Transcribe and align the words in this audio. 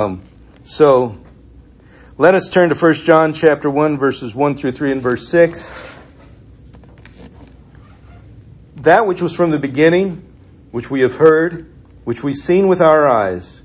Um, 0.00 0.22
so 0.64 1.16
let 2.18 2.34
us 2.34 2.48
turn 2.48 2.68
to 2.70 2.74
1 2.74 2.94
John 2.94 3.32
chapter 3.32 3.70
1 3.70 3.96
verses 3.96 4.34
1 4.34 4.56
through 4.56 4.72
3 4.72 4.90
and 4.90 5.00
verse 5.00 5.28
6. 5.28 5.70
That 8.74 9.06
which 9.06 9.22
was 9.22 9.36
from 9.36 9.52
the 9.52 9.58
beginning, 9.60 10.24
which 10.72 10.90
we 10.90 11.02
have 11.02 11.14
heard, 11.14 11.72
which 12.02 12.24
we 12.24 12.32
seen 12.32 12.66
with 12.66 12.80
our 12.80 13.06
eyes, 13.06 13.62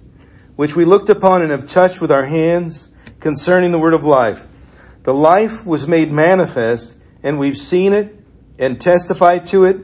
which 0.55 0.75
we 0.75 0.85
looked 0.85 1.09
upon 1.09 1.41
and 1.41 1.49
have 1.49 1.67
touched 1.67 1.99
with 1.99 2.11
our 2.11 2.25
hands 2.25 2.89
concerning 3.19 3.71
the 3.71 3.79
word 3.79 3.95
of 3.95 4.03
life. 4.03 4.45
The 5.01 5.15
life 5.15 5.65
was 5.65 5.87
made 5.87 6.11
manifest 6.11 6.95
and 7.23 7.39
we've 7.39 7.57
seen 7.57 7.91
it 7.91 8.15
and 8.59 8.79
testified 8.79 9.47
to 9.47 9.63
it 9.63 9.77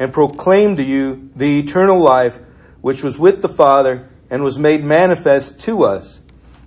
and 0.00 0.12
proclaimed 0.12 0.78
to 0.78 0.82
you 0.82 1.30
the 1.36 1.60
eternal 1.60 2.00
life 2.00 2.40
which 2.80 3.04
was 3.04 3.20
with 3.20 3.40
the 3.40 3.48
Father 3.48 4.08
and 4.32 4.42
was 4.42 4.58
made 4.58 4.82
manifest 4.82 5.60
to 5.60 5.84
us, 5.84 6.18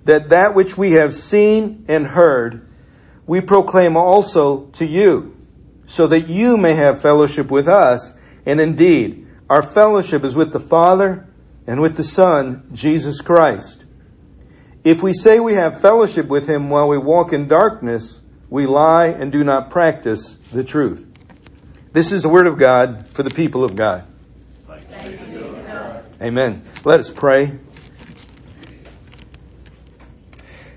that 0.04 0.30
that 0.30 0.54
which 0.54 0.78
we 0.78 0.92
have 0.92 1.16
seen 1.16 1.84
and 1.88 2.06
heard, 2.06 2.70
we 3.26 3.42
proclaim 3.42 3.98
also 3.98 4.68
to 4.68 4.86
you, 4.86 5.36
so 5.88 6.06
that 6.06 6.30
you 6.30 6.58
may 6.58 6.76
have 6.76 7.02
fellowship 7.02 7.50
with 7.50 7.68
us. 7.68 8.14
And 8.46 8.62
indeed, 8.62 9.26
our 9.50 9.64
fellowship 9.64 10.24
is 10.24 10.36
with 10.36 10.54
the 10.54 10.60
Father 10.60 11.28
and 11.66 11.82
with 11.82 11.98
the 11.98 12.04
Son, 12.04 12.70
Jesus 12.72 13.20
Christ. 13.20 13.84
If 14.84 15.02
we 15.02 15.14
say 15.14 15.40
we 15.40 15.54
have 15.54 15.82
fellowship 15.82 16.28
with 16.28 16.48
him 16.48 16.70
while 16.70 16.88
we 16.88 17.00
walk 17.00 17.34
in 17.34 17.48
darkness, 17.48 18.22
we 18.48 18.68
lie 18.68 19.08
and 19.08 19.32
do 19.32 19.44
not 19.44 19.72
practice 19.72 20.38
the 20.54 20.64
truth. 20.64 21.08
This 21.94 22.12
is 22.12 22.22
the 22.22 22.30
word 22.30 22.46
of 22.46 22.60
God 22.60 23.08
for 23.08 23.24
the 23.24 23.32
people 23.32 23.64
of 23.64 23.76
God. 23.76 24.06
Amen. 26.22 26.64
Let 26.86 27.02
us 27.02 27.12
pray. 27.12 27.52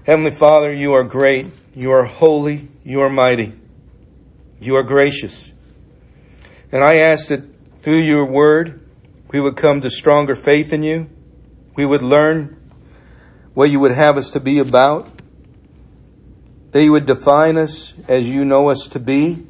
Heavenly 0.04 0.32
Father, 0.32 0.72
you 0.72 0.94
are 0.94 1.04
great. 1.04 1.48
You 1.76 1.92
are 1.92 2.04
holy. 2.04 2.68
You 2.82 3.02
are 3.02 3.10
mighty. 3.10 3.52
You 4.60 4.76
are 4.76 4.82
gracious. 4.82 5.52
And 6.72 6.82
I 6.82 7.00
ask 7.00 7.28
that 7.28 7.44
through 7.82 8.00
your 8.00 8.24
word, 8.24 8.84
we 9.30 9.40
would 9.40 9.56
come 9.56 9.80
to 9.82 9.90
stronger 9.90 10.34
faith 10.34 10.72
in 10.72 10.82
you. 10.82 11.08
We 11.76 11.86
would 11.86 12.02
learn 12.02 12.56
what 13.54 13.70
you 13.70 13.78
would 13.78 13.92
have 13.92 14.16
us 14.16 14.32
to 14.32 14.40
be 14.40 14.58
about. 14.58 15.08
That 16.72 16.82
you 16.82 16.92
would 16.92 17.06
define 17.06 17.56
us 17.56 17.94
as 18.08 18.28
you 18.28 18.44
know 18.44 18.70
us 18.70 18.88
to 18.88 18.98
be 18.98 19.46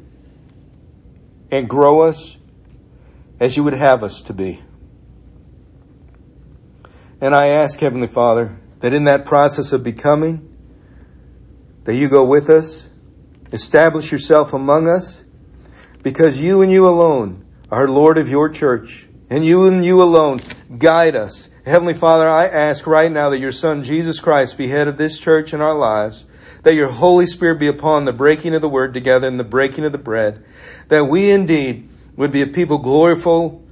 and 1.49 1.67
grow 1.67 2.01
us 2.01 2.37
as 3.39 3.57
you 3.57 3.63
would 3.63 3.73
have 3.73 4.03
us 4.03 4.21
to 4.23 4.33
be. 4.33 4.61
And 7.21 7.35
I 7.35 7.47
ask, 7.47 7.79
Heavenly 7.79 8.07
Father, 8.07 8.57
that 8.79 8.93
in 8.93 9.03
that 9.05 9.25
process 9.25 9.73
of 9.73 9.83
becoming, 9.83 10.45
that 11.83 11.95
you 11.95 12.07
go 12.07 12.23
with 12.23 12.49
us, 12.49 12.87
establish 13.51 14.11
yourself 14.11 14.53
among 14.53 14.87
us, 14.87 15.23
because 16.01 16.39
you 16.39 16.61
and 16.61 16.71
you 16.71 16.87
alone 16.87 17.45
are 17.71 17.87
Lord 17.87 18.17
of 18.17 18.29
your 18.29 18.49
church, 18.49 19.07
and 19.29 19.45
you 19.45 19.65
and 19.65 19.83
you 19.83 20.01
alone 20.01 20.39
guide 20.77 21.15
us. 21.15 21.49
Heavenly 21.65 21.93
Father, 21.93 22.29
I 22.29 22.47
ask 22.47 22.87
right 22.87 23.11
now 23.11 23.29
that 23.29 23.39
your 23.39 23.51
Son 23.51 23.83
Jesus 23.83 24.19
Christ 24.19 24.57
be 24.57 24.69
head 24.69 24.87
of 24.87 24.97
this 24.97 25.19
church 25.19 25.53
in 25.53 25.61
our 25.61 25.75
lives, 25.75 26.25
that 26.63 26.75
your 26.75 26.89
Holy 26.89 27.25
Spirit 27.25 27.59
be 27.59 27.67
upon 27.67 28.05
the 28.05 28.13
breaking 28.13 28.55
of 28.55 28.61
the 28.61 28.69
word 28.69 28.93
together 28.93 29.27
and 29.27 29.39
the 29.39 29.43
breaking 29.43 29.83
of 29.83 29.91
the 29.91 29.97
bread, 29.97 30.43
that 30.87 31.07
we 31.07 31.31
indeed 31.31 31.89
would 32.15 32.31
be 32.31 32.41
a 32.41 32.47
people 32.47 32.77
gloriful, 32.77 33.63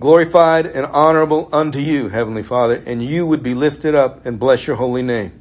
glorified 0.00 0.66
and 0.66 0.86
honorable 0.86 1.48
unto 1.52 1.78
you, 1.78 2.08
Heavenly 2.08 2.42
Father, 2.42 2.82
and 2.86 3.04
you 3.04 3.26
would 3.26 3.42
be 3.42 3.54
lifted 3.54 3.94
up 3.94 4.24
and 4.26 4.40
bless 4.40 4.66
your 4.66 4.76
holy 4.76 5.02
name. 5.02 5.38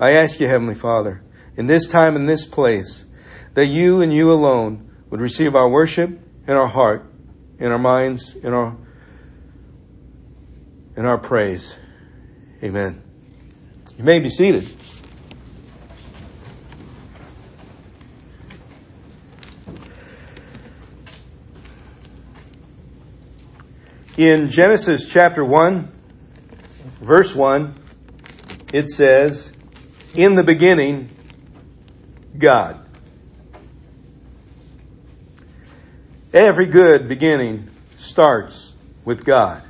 I 0.00 0.12
ask 0.12 0.40
you, 0.40 0.48
Heavenly 0.48 0.74
Father, 0.74 1.22
in 1.56 1.66
this 1.66 1.88
time 1.88 2.16
and 2.16 2.28
this 2.28 2.46
place, 2.46 3.04
that 3.52 3.66
you 3.66 4.00
and 4.00 4.12
you 4.12 4.32
alone 4.32 4.90
would 5.10 5.20
receive 5.20 5.54
our 5.54 5.68
worship 5.68 6.18
in 6.48 6.54
our 6.54 6.66
heart, 6.66 7.06
in 7.58 7.70
our 7.70 7.78
minds, 7.78 8.34
in 8.34 8.52
our 8.52 8.76
in 10.96 11.04
our 11.04 11.18
praise. 11.18 11.76
Amen. 12.62 13.02
You 13.98 14.04
may 14.04 14.20
be 14.20 14.28
seated. 14.28 14.68
In 24.16 24.48
Genesis 24.48 25.06
chapter 25.08 25.44
1, 25.44 25.90
verse 27.00 27.34
1, 27.34 27.74
it 28.72 28.88
says, 28.88 29.50
In 30.14 30.36
the 30.36 30.44
beginning, 30.44 31.08
God. 32.38 32.78
Every 36.32 36.66
good 36.66 37.08
beginning 37.08 37.68
starts 37.96 38.72
with 39.04 39.24
God. 39.24 39.64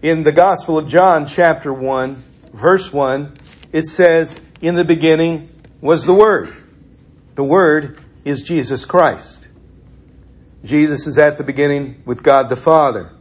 In 0.00 0.22
the 0.22 0.32
Gospel 0.32 0.78
of 0.78 0.88
John, 0.88 1.26
chapter 1.26 1.70
1, 1.70 2.14
verse 2.54 2.90
1, 2.90 3.36
it 3.74 3.84
says, 3.84 4.40
In 4.62 4.74
the 4.74 4.86
beginning 4.86 5.50
was 5.82 6.06
the 6.06 6.14
Word. 6.14 6.56
The 7.34 7.44
Word 7.44 8.00
is 8.24 8.42
Jesus 8.42 8.86
Christ. 8.86 9.48
Jesus 10.64 11.06
is 11.06 11.18
at 11.18 11.36
the 11.36 11.44
beginning 11.44 12.02
with 12.06 12.22
God 12.22 12.48
the 12.48 12.56
Father. 12.56 13.12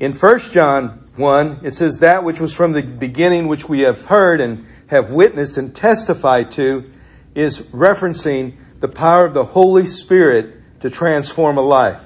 In 0.00 0.12
1 0.12 0.38
John 0.50 1.08
1, 1.16 1.60
it 1.62 1.72
says, 1.72 1.98
That 1.98 2.24
which 2.24 2.40
was 2.40 2.54
from 2.54 2.72
the 2.72 2.82
beginning, 2.82 3.46
which 3.46 3.68
we 3.68 3.80
have 3.80 4.04
heard 4.06 4.40
and 4.40 4.66
have 4.88 5.10
witnessed 5.10 5.56
and 5.56 5.74
testified 5.74 6.52
to, 6.52 6.90
is 7.34 7.60
referencing 7.60 8.56
the 8.80 8.88
power 8.88 9.26
of 9.26 9.34
the 9.34 9.44
Holy 9.44 9.86
Spirit 9.86 10.80
to 10.80 10.90
transform 10.90 11.58
a 11.58 11.62
life. 11.62 12.04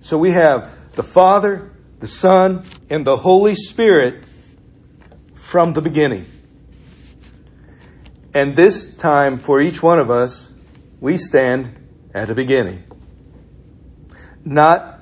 So 0.00 0.16
we 0.16 0.30
have 0.30 0.72
the 0.92 1.02
Father, 1.02 1.70
the 1.98 2.06
Son, 2.06 2.64
and 2.88 3.06
the 3.06 3.16
Holy 3.16 3.54
Spirit 3.54 4.24
from 5.34 5.72
the 5.72 5.82
beginning. 5.82 6.26
And 8.32 8.54
this 8.54 8.96
time, 8.96 9.38
for 9.38 9.60
each 9.60 9.82
one 9.82 9.98
of 9.98 10.10
us, 10.10 10.48
we 11.00 11.16
stand 11.16 11.74
at 12.14 12.28
the 12.28 12.34
beginning. 12.34 12.84
Not 14.44 14.95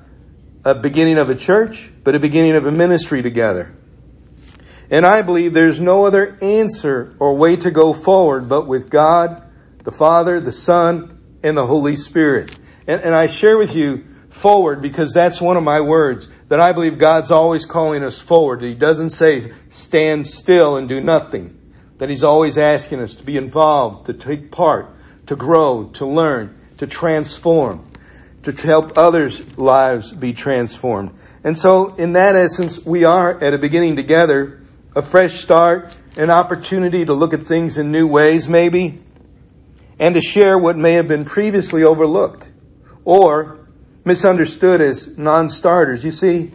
a 0.64 0.74
beginning 0.74 1.18
of 1.18 1.28
a 1.28 1.34
church, 1.34 1.90
but 2.02 2.14
a 2.14 2.18
beginning 2.18 2.54
of 2.54 2.66
a 2.66 2.72
ministry 2.72 3.22
together. 3.22 3.74
And 4.90 5.04
I 5.04 5.22
believe 5.22 5.52
there's 5.52 5.80
no 5.80 6.04
other 6.06 6.38
answer 6.40 7.14
or 7.18 7.36
way 7.36 7.56
to 7.56 7.70
go 7.70 7.92
forward 7.92 8.48
but 8.48 8.66
with 8.66 8.90
God, 8.90 9.42
the 9.82 9.92
Father, 9.92 10.40
the 10.40 10.52
Son, 10.52 11.18
and 11.42 11.56
the 11.56 11.66
Holy 11.66 11.96
Spirit. 11.96 12.58
And, 12.86 13.02
and 13.02 13.14
I 13.14 13.26
share 13.26 13.58
with 13.58 13.74
you 13.74 14.04
forward 14.30 14.82
because 14.82 15.12
that's 15.12 15.40
one 15.40 15.56
of 15.56 15.62
my 15.62 15.80
words 15.80 16.28
that 16.48 16.60
I 16.60 16.72
believe 16.72 16.98
God's 16.98 17.30
always 17.30 17.64
calling 17.64 18.02
us 18.02 18.18
forward. 18.18 18.62
He 18.62 18.74
doesn't 18.74 19.10
say 19.10 19.52
stand 19.70 20.26
still 20.26 20.76
and 20.76 20.88
do 20.88 21.00
nothing. 21.00 21.60
That 21.98 22.10
He's 22.10 22.24
always 22.24 22.58
asking 22.58 23.00
us 23.00 23.14
to 23.16 23.22
be 23.22 23.36
involved, 23.36 24.06
to 24.06 24.12
take 24.12 24.50
part, 24.50 24.94
to 25.26 25.36
grow, 25.36 25.90
to 25.94 26.06
learn, 26.06 26.58
to 26.78 26.86
transform 26.86 27.86
to 28.44 28.52
help 28.52 28.96
others' 28.96 29.56
lives 29.58 30.12
be 30.12 30.32
transformed. 30.32 31.12
And 31.42 31.56
so, 31.56 31.94
in 31.96 32.14
that 32.14 32.36
essence, 32.36 32.84
we 32.84 33.04
are 33.04 33.42
at 33.42 33.54
a 33.54 33.58
beginning 33.58 33.96
together, 33.96 34.62
a 34.94 35.02
fresh 35.02 35.40
start, 35.40 35.96
an 36.16 36.30
opportunity 36.30 37.04
to 37.04 37.12
look 37.12 37.34
at 37.34 37.42
things 37.42 37.76
in 37.76 37.90
new 37.90 38.06
ways, 38.06 38.48
maybe, 38.48 39.02
and 39.98 40.14
to 40.14 40.20
share 40.20 40.58
what 40.58 40.76
may 40.76 40.92
have 40.92 41.08
been 41.08 41.24
previously 41.24 41.82
overlooked 41.82 42.48
or 43.04 43.66
misunderstood 44.04 44.80
as 44.80 45.16
non-starters. 45.18 46.04
You 46.04 46.10
see, 46.10 46.52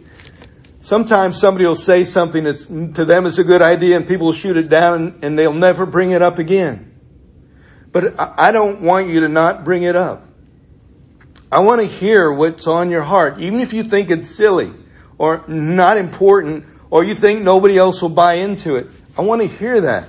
sometimes 0.80 1.38
somebody 1.38 1.66
will 1.66 1.74
say 1.74 2.04
something 2.04 2.44
that 2.44 2.58
to 2.94 3.04
them 3.04 3.26
is 3.26 3.38
a 3.38 3.44
good 3.44 3.62
idea 3.62 3.96
and 3.96 4.06
people 4.06 4.26
will 4.26 4.32
shoot 4.32 4.56
it 4.56 4.68
down 4.68 5.18
and 5.22 5.38
they'll 5.38 5.52
never 5.52 5.86
bring 5.86 6.10
it 6.12 6.22
up 6.22 6.38
again. 6.38 6.86
But 7.92 8.14
I 8.18 8.52
don't 8.52 8.82
want 8.82 9.08
you 9.08 9.20
to 9.20 9.28
not 9.28 9.64
bring 9.64 9.82
it 9.82 9.96
up. 9.96 10.29
I 11.52 11.60
want 11.60 11.80
to 11.80 11.86
hear 11.86 12.30
what's 12.30 12.66
on 12.66 12.90
your 12.90 13.02
heart, 13.02 13.40
even 13.40 13.60
if 13.60 13.72
you 13.72 13.82
think 13.82 14.10
it's 14.10 14.30
silly 14.30 14.72
or 15.18 15.44
not 15.48 15.96
important 15.96 16.64
or 16.90 17.02
you 17.02 17.14
think 17.14 17.42
nobody 17.42 17.76
else 17.76 18.00
will 18.00 18.08
buy 18.08 18.34
into 18.34 18.76
it. 18.76 18.86
I 19.18 19.22
want 19.22 19.42
to 19.42 19.48
hear 19.48 19.80
that 19.80 20.08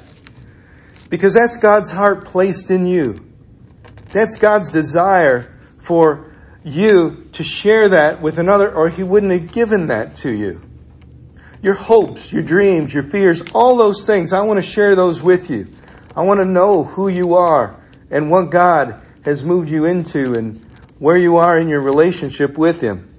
because 1.10 1.34
that's 1.34 1.58
God's 1.58 1.92
heart 1.92 2.26
placed 2.26 2.70
in 2.70 2.86
you. 2.86 3.26
That's 4.12 4.38
God's 4.38 4.72
desire 4.72 5.52
for 5.80 6.32
you 6.64 7.28
to 7.34 7.44
share 7.44 7.90
that 7.90 8.22
with 8.22 8.38
another 8.38 8.72
or 8.72 8.90
he 8.90 9.02
wouldn't 9.02 9.32
have 9.32 9.52
given 9.52 9.88
that 9.88 10.16
to 10.18 10.32
you. 10.32 10.62
Your 11.64 11.76
hopes, 11.76 12.32
your 12.32 12.44
dreams, 12.44 12.94
your 12.94 13.04
fears, 13.04 13.42
all 13.54 13.78
those 13.78 14.06
things, 14.06 14.32
I 14.32 14.42
want 14.42 14.58
to 14.58 14.64
share 14.64 14.96
those 14.96 15.24
with 15.24 15.50
you. 15.50 15.68
I 16.16 16.22
want 16.22 16.40
to 16.40 16.46
know 16.46 16.84
who 16.84 17.08
you 17.08 17.36
are 17.36 17.80
and 18.12 18.30
what 18.30 18.52
God 18.52 19.02
has 19.24 19.44
moved 19.44 19.70
you 19.70 19.86
into 19.86 20.34
and 20.34 20.66
where 21.02 21.18
you 21.18 21.38
are 21.38 21.58
in 21.58 21.68
your 21.68 21.82
relationship 21.82 22.60
with 22.60 22.80
Him. 22.80 23.10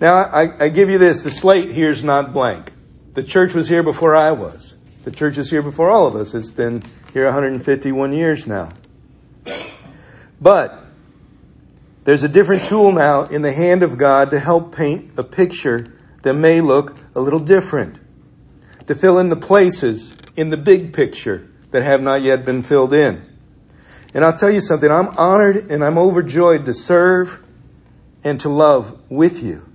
Now, 0.00 0.14
I, 0.14 0.66
I 0.66 0.68
give 0.68 0.88
you 0.90 0.98
this. 0.98 1.24
The 1.24 1.30
slate 1.30 1.72
here 1.72 1.90
is 1.90 2.04
not 2.04 2.32
blank. 2.32 2.72
The 3.14 3.24
church 3.24 3.52
was 3.52 3.68
here 3.68 3.82
before 3.82 4.14
I 4.14 4.30
was. 4.30 4.76
The 5.02 5.10
church 5.10 5.38
is 5.38 5.50
here 5.50 5.60
before 5.60 5.90
all 5.90 6.06
of 6.06 6.14
us. 6.14 6.34
It's 6.34 6.52
been 6.52 6.84
here 7.12 7.24
151 7.24 8.12
years 8.12 8.46
now. 8.46 8.72
But 10.40 10.84
there's 12.04 12.22
a 12.22 12.28
different 12.28 12.62
tool 12.66 12.92
now 12.92 13.24
in 13.24 13.42
the 13.42 13.52
hand 13.52 13.82
of 13.82 13.98
God 13.98 14.30
to 14.30 14.38
help 14.38 14.72
paint 14.72 15.10
a 15.16 15.24
picture 15.24 15.98
that 16.22 16.34
may 16.34 16.60
look 16.60 16.96
a 17.16 17.20
little 17.20 17.40
different. 17.40 17.98
To 18.86 18.94
fill 18.94 19.18
in 19.18 19.30
the 19.30 19.36
places 19.36 20.14
in 20.36 20.50
the 20.50 20.56
big 20.56 20.92
picture 20.92 21.50
that 21.72 21.82
have 21.82 22.00
not 22.00 22.22
yet 22.22 22.44
been 22.44 22.62
filled 22.62 22.94
in. 22.94 23.31
And 24.14 24.24
I'll 24.24 24.36
tell 24.36 24.50
you 24.50 24.60
something, 24.60 24.90
I'm 24.90 25.08
honored 25.16 25.70
and 25.70 25.82
I'm 25.84 25.96
overjoyed 25.96 26.66
to 26.66 26.74
serve 26.74 27.42
and 28.22 28.40
to 28.40 28.48
love 28.48 29.00
with 29.08 29.42
you. 29.42 29.66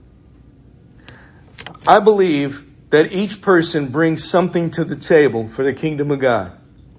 I 1.88 2.00
believe 2.00 2.64
that 2.90 3.12
each 3.12 3.42
person 3.42 3.88
brings 3.88 4.24
something 4.24 4.72
to 4.72 4.84
the 4.84 4.96
table 4.96 5.48
for 5.48 5.64
the 5.64 5.74
kingdom 5.74 6.12
of 6.12 6.20
God. 6.20 6.54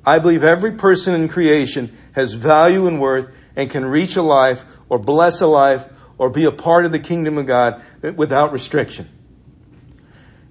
I 0.04 0.18
believe 0.18 0.42
every 0.42 0.72
person 0.72 1.14
in 1.14 1.28
creation 1.28 1.96
has 2.12 2.34
value 2.34 2.86
and 2.86 3.00
worth 3.00 3.30
and 3.56 3.70
can 3.70 3.84
reach 3.84 4.16
a 4.16 4.22
life 4.22 4.62
or 4.88 4.98
bless 4.98 5.40
a 5.40 5.46
life 5.46 5.86
or 6.16 6.30
be 6.30 6.44
a 6.44 6.52
part 6.52 6.84
of 6.84 6.92
the 6.92 6.98
kingdom 6.98 7.38
of 7.38 7.46
God 7.46 7.82
without 8.16 8.52
restriction. 8.52 9.08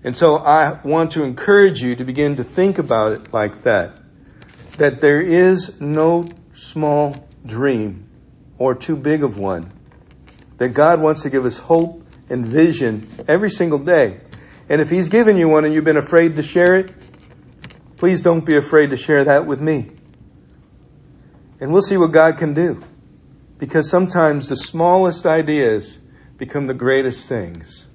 And 0.04 0.16
so 0.16 0.38
I 0.38 0.80
want 0.84 1.12
to 1.12 1.24
encourage 1.24 1.82
you 1.82 1.96
to 1.96 2.04
begin 2.04 2.38
to 2.38 2.44
think 2.44 2.78
about 2.78 3.12
it 3.12 3.34
like 3.34 3.64
that. 3.64 4.00
That 4.78 5.02
there 5.02 5.22
is 5.22 5.82
no 5.82 6.30
small 6.58 7.28
dream 7.46 8.10
or 8.58 8.76
too 8.76 8.96
big 8.96 9.24
of 9.24 9.38
one. 9.38 9.72
That 10.58 10.70
God 10.70 11.00
wants 11.00 11.22
to 11.24 11.30
give 11.30 11.46
us 11.46 11.58
hope 11.58 12.04
and 12.30 12.48
vision 12.48 13.08
every 13.28 13.52
single 13.52 13.80
day. 13.80 14.20
And 14.68 14.82
if 14.82 14.90
He's 14.90 15.08
given 15.08 15.38
you 15.38 15.48
one 15.48 15.66
and 15.66 15.74
you've 15.74 15.86
been 15.86 15.98
afraid 15.98 16.36
to 16.36 16.44
share 16.44 16.76
it, 16.76 16.94
please 17.96 18.22
don't 18.22 18.46
be 18.46 18.56
afraid 18.56 18.90
to 18.90 18.98
share 18.98 19.24
that 19.24 19.46
with 19.46 19.62
me. 19.62 19.92
And 21.60 21.72
we'll 21.72 21.82
see 21.82 21.98
what 21.98 22.12
God 22.12 22.38
can 22.38 22.54
do. 22.54 22.84
Because 23.58 23.90
sometimes 23.90 24.50
the 24.50 24.56
smallest 24.56 25.26
ideas 25.26 25.98
become 26.38 26.68
the 26.68 26.74
greatest 26.74 27.28
things. 27.28 27.87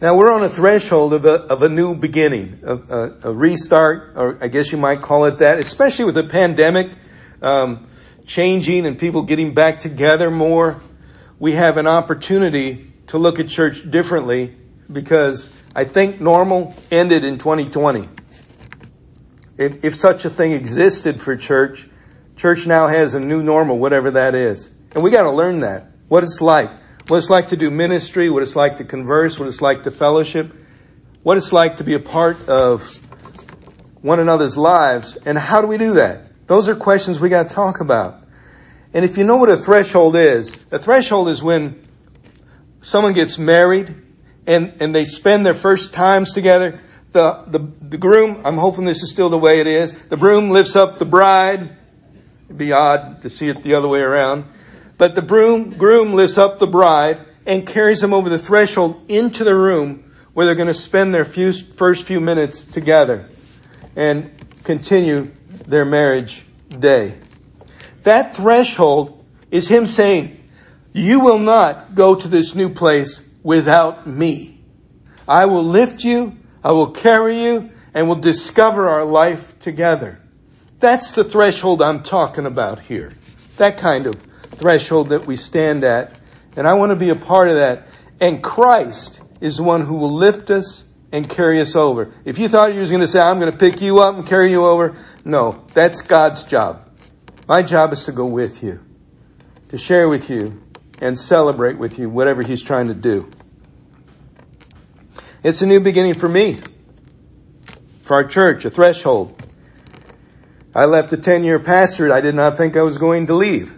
Now 0.00 0.16
we're 0.16 0.32
on 0.32 0.44
a 0.44 0.48
threshold 0.48 1.12
of 1.12 1.24
a, 1.24 1.42
of 1.46 1.64
a 1.64 1.68
new 1.68 1.92
beginning, 1.96 2.60
a, 2.62 2.76
a, 2.76 3.14
a, 3.24 3.32
restart, 3.32 4.12
or 4.14 4.38
I 4.40 4.46
guess 4.46 4.70
you 4.70 4.78
might 4.78 5.02
call 5.02 5.24
it 5.24 5.38
that, 5.38 5.58
especially 5.58 6.04
with 6.04 6.14
the 6.14 6.22
pandemic 6.22 6.88
um, 7.42 7.88
changing 8.24 8.86
and 8.86 8.96
people 8.96 9.22
getting 9.22 9.54
back 9.54 9.80
together 9.80 10.30
more. 10.30 10.80
We 11.40 11.52
have 11.52 11.78
an 11.78 11.88
opportunity 11.88 12.92
to 13.08 13.18
look 13.18 13.40
at 13.40 13.48
church 13.48 13.90
differently 13.90 14.54
because 14.90 15.52
I 15.74 15.82
think 15.84 16.20
normal 16.20 16.76
ended 16.92 17.24
in 17.24 17.38
2020. 17.38 18.06
If, 19.56 19.84
if 19.84 19.96
such 19.96 20.24
a 20.24 20.30
thing 20.30 20.52
existed 20.52 21.20
for 21.20 21.34
church, 21.34 21.88
church 22.36 22.68
now 22.68 22.86
has 22.86 23.14
a 23.14 23.20
new 23.20 23.42
normal, 23.42 23.80
whatever 23.80 24.12
that 24.12 24.36
is. 24.36 24.70
And 24.94 25.02
we 25.02 25.10
got 25.10 25.24
to 25.24 25.32
learn 25.32 25.60
that, 25.60 25.90
what 26.06 26.22
it's 26.22 26.40
like 26.40 26.70
what 27.08 27.16
it's 27.16 27.30
like 27.30 27.48
to 27.48 27.56
do 27.56 27.70
ministry, 27.70 28.30
what 28.30 28.42
it's 28.42 28.56
like 28.56 28.76
to 28.76 28.84
converse, 28.84 29.38
what 29.38 29.48
it's 29.48 29.62
like 29.62 29.84
to 29.84 29.90
fellowship, 29.90 30.54
what 31.22 31.36
it's 31.36 31.52
like 31.52 31.78
to 31.78 31.84
be 31.84 31.94
a 31.94 32.00
part 32.00 32.48
of 32.48 33.00
one 34.02 34.20
another's 34.20 34.56
lives, 34.56 35.16
and 35.24 35.36
how 35.36 35.60
do 35.60 35.66
we 35.66 35.78
do 35.78 35.94
that? 35.94 36.46
Those 36.46 36.68
are 36.68 36.74
questions 36.74 37.18
we 37.18 37.28
got 37.28 37.48
to 37.48 37.54
talk 37.54 37.80
about. 37.80 38.22
And 38.94 39.04
if 39.04 39.18
you 39.18 39.24
know 39.24 39.36
what 39.36 39.50
a 39.50 39.56
threshold 39.56 40.16
is, 40.16 40.64
a 40.70 40.78
threshold 40.78 41.28
is 41.28 41.42
when 41.42 41.86
someone 42.80 43.12
gets 43.12 43.38
married 43.38 43.94
and, 44.46 44.74
and 44.80 44.94
they 44.94 45.04
spend 45.04 45.44
their 45.44 45.54
first 45.54 45.92
times 45.92 46.32
together. 46.32 46.80
The, 47.12 47.44
the, 47.46 47.58
the 47.58 47.98
groom, 47.98 48.42
I'm 48.44 48.56
hoping 48.56 48.84
this 48.84 49.02
is 49.02 49.10
still 49.10 49.30
the 49.30 49.38
way 49.38 49.60
it 49.60 49.66
is. 49.66 49.92
The 49.92 50.16
groom 50.16 50.50
lifts 50.50 50.76
up 50.76 50.98
the 50.98 51.04
bride. 51.04 51.76
It'd 52.46 52.58
be 52.58 52.72
odd 52.72 53.22
to 53.22 53.28
see 53.28 53.48
it 53.48 53.62
the 53.62 53.74
other 53.74 53.88
way 53.88 54.00
around. 54.00 54.44
But 54.98 55.14
the 55.14 55.22
groom, 55.22 55.70
groom 55.78 56.12
lifts 56.12 56.36
up 56.36 56.58
the 56.58 56.66
bride 56.66 57.20
and 57.46 57.66
carries 57.66 58.00
them 58.00 58.12
over 58.12 58.28
the 58.28 58.38
threshold 58.38 59.00
into 59.08 59.44
the 59.44 59.54
room 59.54 60.12
where 60.34 60.44
they're 60.44 60.54
going 60.54 60.68
to 60.68 60.74
spend 60.74 61.14
their 61.14 61.24
few, 61.24 61.52
first 61.52 62.04
few 62.04 62.20
minutes 62.20 62.64
together 62.64 63.28
and 63.96 64.30
continue 64.64 65.30
their 65.66 65.84
marriage 65.84 66.44
day. 66.68 67.18
That 68.02 68.36
threshold 68.36 69.24
is 69.50 69.68
him 69.68 69.86
saying, 69.86 70.34
you 70.92 71.20
will 71.20 71.38
not 71.38 71.94
go 71.94 72.14
to 72.14 72.28
this 72.28 72.54
new 72.54 72.68
place 72.68 73.22
without 73.42 74.06
me. 74.06 74.60
I 75.26 75.46
will 75.46 75.64
lift 75.64 76.04
you, 76.04 76.36
I 76.62 76.72
will 76.72 76.90
carry 76.90 77.42
you, 77.42 77.70
and 77.94 78.08
we'll 78.08 78.18
discover 78.18 78.88
our 78.88 79.04
life 79.04 79.58
together. 79.60 80.20
That's 80.80 81.12
the 81.12 81.24
threshold 81.24 81.82
I'm 81.82 82.02
talking 82.02 82.46
about 82.46 82.80
here. 82.80 83.12
That 83.56 83.78
kind 83.78 84.06
of 84.06 84.27
threshold 84.58 85.10
that 85.10 85.26
we 85.26 85.36
stand 85.36 85.84
at. 85.84 86.18
And 86.56 86.66
I 86.66 86.74
want 86.74 86.90
to 86.90 86.96
be 86.96 87.10
a 87.10 87.16
part 87.16 87.48
of 87.48 87.54
that. 87.54 87.88
And 88.20 88.42
Christ 88.42 89.20
is 89.40 89.58
the 89.58 89.62
one 89.62 89.84
who 89.84 89.94
will 89.94 90.12
lift 90.12 90.50
us 90.50 90.84
and 91.12 91.28
carry 91.28 91.60
us 91.60 91.76
over. 91.76 92.12
If 92.24 92.38
you 92.38 92.48
thought 92.48 92.74
you 92.74 92.80
was 92.80 92.90
going 92.90 93.00
to 93.00 93.08
say, 93.08 93.20
I'm 93.20 93.38
going 93.38 93.52
to 93.52 93.58
pick 93.58 93.80
you 93.80 94.00
up 94.00 94.16
and 94.16 94.26
carry 94.26 94.50
you 94.50 94.64
over, 94.64 94.96
no, 95.24 95.64
that's 95.72 96.02
God's 96.02 96.44
job. 96.44 96.84
My 97.46 97.62
job 97.62 97.92
is 97.92 98.04
to 98.04 98.12
go 98.12 98.26
with 98.26 98.62
you, 98.62 98.80
to 99.70 99.78
share 99.78 100.08
with 100.08 100.28
you, 100.28 100.62
and 101.00 101.18
celebrate 101.18 101.78
with 101.78 101.98
you 101.98 102.10
whatever 102.10 102.42
He's 102.42 102.62
trying 102.62 102.88
to 102.88 102.94
do. 102.94 103.30
It's 105.42 105.62
a 105.62 105.66
new 105.66 105.80
beginning 105.80 106.14
for 106.14 106.28
me, 106.28 106.58
for 108.02 108.14
our 108.14 108.24
church, 108.24 108.64
a 108.64 108.70
threshold. 108.70 109.40
I 110.74 110.84
left 110.84 111.12
a 111.12 111.16
10 111.16 111.44
year 111.44 111.58
pastorate. 111.58 112.12
I 112.12 112.20
did 112.20 112.34
not 112.34 112.56
think 112.56 112.76
I 112.76 112.82
was 112.82 112.98
going 112.98 113.28
to 113.28 113.34
leave. 113.34 113.77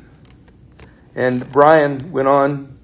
And 1.15 1.51
Brian 1.51 2.13
went 2.13 2.29
on 2.29 2.79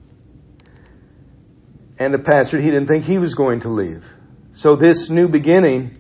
and 1.99 2.12
the 2.12 2.19
pastor, 2.19 2.61
he 2.61 2.70
didn't 2.70 2.88
think 2.88 3.05
he 3.05 3.19
was 3.19 3.34
going 3.34 3.61
to 3.61 3.69
leave. 3.69 4.05
So 4.52 4.76
this 4.76 5.08
new 5.08 5.28
beginning 5.28 5.96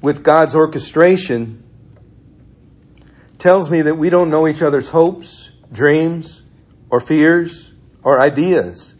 with 0.00 0.22
God's 0.22 0.54
orchestration 0.54 1.62
tells 3.38 3.70
me 3.70 3.82
that 3.82 3.96
we 3.96 4.08
don't 4.08 4.30
know 4.30 4.46
each 4.46 4.62
other's 4.62 4.88
hopes, 4.88 5.50
dreams, 5.70 6.42
or 6.90 7.00
fears, 7.00 7.72
or 8.02 8.20
ideas. 8.20 8.94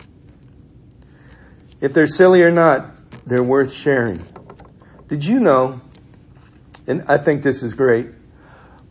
If 1.81 1.95
they're 1.95 2.07
silly 2.07 2.43
or 2.43 2.51
not, 2.51 2.91
they're 3.27 3.43
worth 3.43 3.73
sharing. 3.73 4.25
Did 5.09 5.25
you 5.25 5.41
know, 5.41 5.81
and 6.87 7.05
I 7.09 7.19
think 7.19 7.43
this 7.43 7.63
is 7.63 7.75
great, 7.75 8.09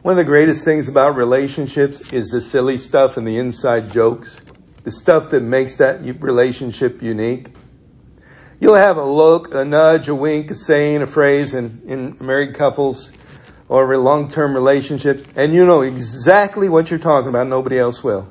one 0.02 0.14
of 0.14 0.18
the 0.18 0.24
greatest 0.24 0.66
things 0.66 0.88
about 0.88 1.16
relationships 1.16 2.12
is 2.12 2.30
the 2.30 2.42
silly 2.42 2.78
stuff 2.78 3.18
and 3.18 3.28
the 3.28 3.38
inside 3.38 3.92
jokes. 3.92 4.42
The 4.84 4.90
stuff 4.90 5.30
that 5.30 5.42
makes 5.42 5.78
that 5.78 6.02
relationship 6.22 7.04
unique. 7.04 7.50
You'll 8.60 8.76
have 8.76 8.98
a 8.98 9.06
look, 9.06 9.54
a 9.54 9.64
nudge, 9.64 10.08
a 10.08 10.16
wink, 10.16 10.50
a 10.50 10.56
saying, 10.56 11.04
a 11.04 11.08
phrase 11.08 11.54
in, 11.54 11.84
in 11.86 12.18
married 12.20 12.56
couples 12.56 13.12
or 13.70 13.96
long-term 13.96 14.54
relationships, 14.54 15.24
and 15.36 15.54
you 15.54 15.66
know 15.66 15.82
exactly 15.82 16.68
what 16.68 16.90
you're 16.90 17.00
talking 17.00 17.30
about. 17.30 17.48
Nobody 17.48 17.78
else 17.78 18.04
will. 18.04 18.28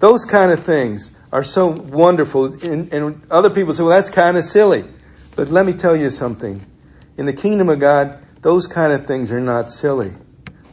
Those 0.00 0.24
kind 0.24 0.52
of 0.52 0.64
things 0.64 1.10
are 1.32 1.42
so 1.44 1.68
wonderful, 1.68 2.62
and, 2.64 2.92
and 2.92 3.22
other 3.30 3.50
people 3.50 3.72
say, 3.72 3.82
well, 3.82 3.92
that's 3.92 4.10
kind 4.10 4.36
of 4.36 4.44
silly. 4.44 4.84
But 5.36 5.48
let 5.48 5.64
me 5.64 5.72
tell 5.72 5.96
you 5.96 6.10
something. 6.10 6.66
In 7.16 7.26
the 7.26 7.32
kingdom 7.32 7.68
of 7.68 7.78
God, 7.78 8.22
those 8.42 8.66
kind 8.66 8.92
of 8.92 9.06
things 9.06 9.30
are 9.30 9.40
not 9.40 9.70
silly. 9.70 10.12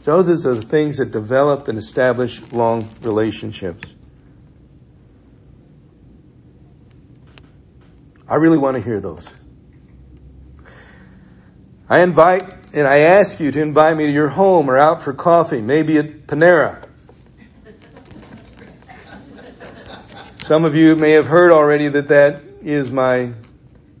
Those 0.04 0.46
are 0.46 0.54
the 0.54 0.62
things 0.62 0.96
that 0.96 1.10
develop 1.10 1.68
and 1.68 1.78
establish 1.78 2.40
long 2.52 2.88
relationships. 3.02 3.94
I 8.26 8.36
really 8.36 8.58
want 8.58 8.76
to 8.76 8.82
hear 8.82 9.00
those. 9.00 9.26
I 11.88 12.02
invite 12.02 12.74
and 12.74 12.86
I 12.86 12.98
ask 12.98 13.40
you 13.40 13.50
to 13.50 13.60
invite 13.60 13.96
me 13.96 14.06
to 14.06 14.12
your 14.12 14.28
home 14.28 14.70
or 14.70 14.76
out 14.76 15.02
for 15.02 15.14
coffee, 15.14 15.60
maybe 15.60 15.96
at 15.96 16.26
Panera. 16.26 16.84
Some 20.42 20.64
of 20.64 20.74
you 20.74 20.96
may 20.96 21.12
have 21.12 21.26
heard 21.26 21.52
already 21.52 21.88
that 21.88 22.08
that 22.08 22.42
is 22.62 22.90
my 22.90 23.32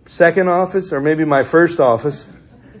second 0.06 0.48
office 0.48 0.92
or 0.92 1.00
maybe 1.00 1.24
my 1.24 1.44
first 1.44 1.80
office 1.80 2.28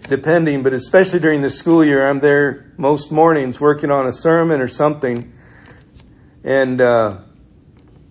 depending, 0.02 0.62
but 0.62 0.72
especially 0.72 1.20
during 1.20 1.42
the 1.42 1.50
school 1.50 1.84
year, 1.84 2.08
I'm 2.08 2.20
there 2.20 2.72
most 2.76 3.10
mornings 3.10 3.60
working 3.60 3.90
on 3.90 4.06
a 4.06 4.12
sermon 4.12 4.60
or 4.60 4.68
something. 4.68 5.32
And 6.44 6.80
uh, 6.80 7.18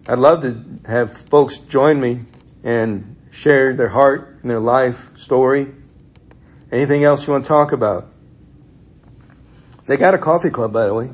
I'd 0.07 0.19
love 0.19 0.41
to 0.43 0.63
have 0.85 1.17
folks 1.29 1.57
join 1.57 1.99
me 1.99 2.25
and 2.63 3.15
share 3.31 3.75
their 3.75 3.89
heart 3.89 4.39
and 4.41 4.49
their 4.49 4.59
life 4.59 5.17
story. 5.17 5.71
Anything 6.71 7.03
else 7.03 7.25
you 7.25 7.33
want 7.33 7.45
to 7.45 7.47
talk 7.47 7.71
about? 7.71 8.11
They 9.85 9.95
got 9.95 10.13
a 10.13 10.17
coffee 10.17 10.49
club, 10.49 10.73
by 10.73 10.85
the 10.85 10.93
way. 10.93 11.11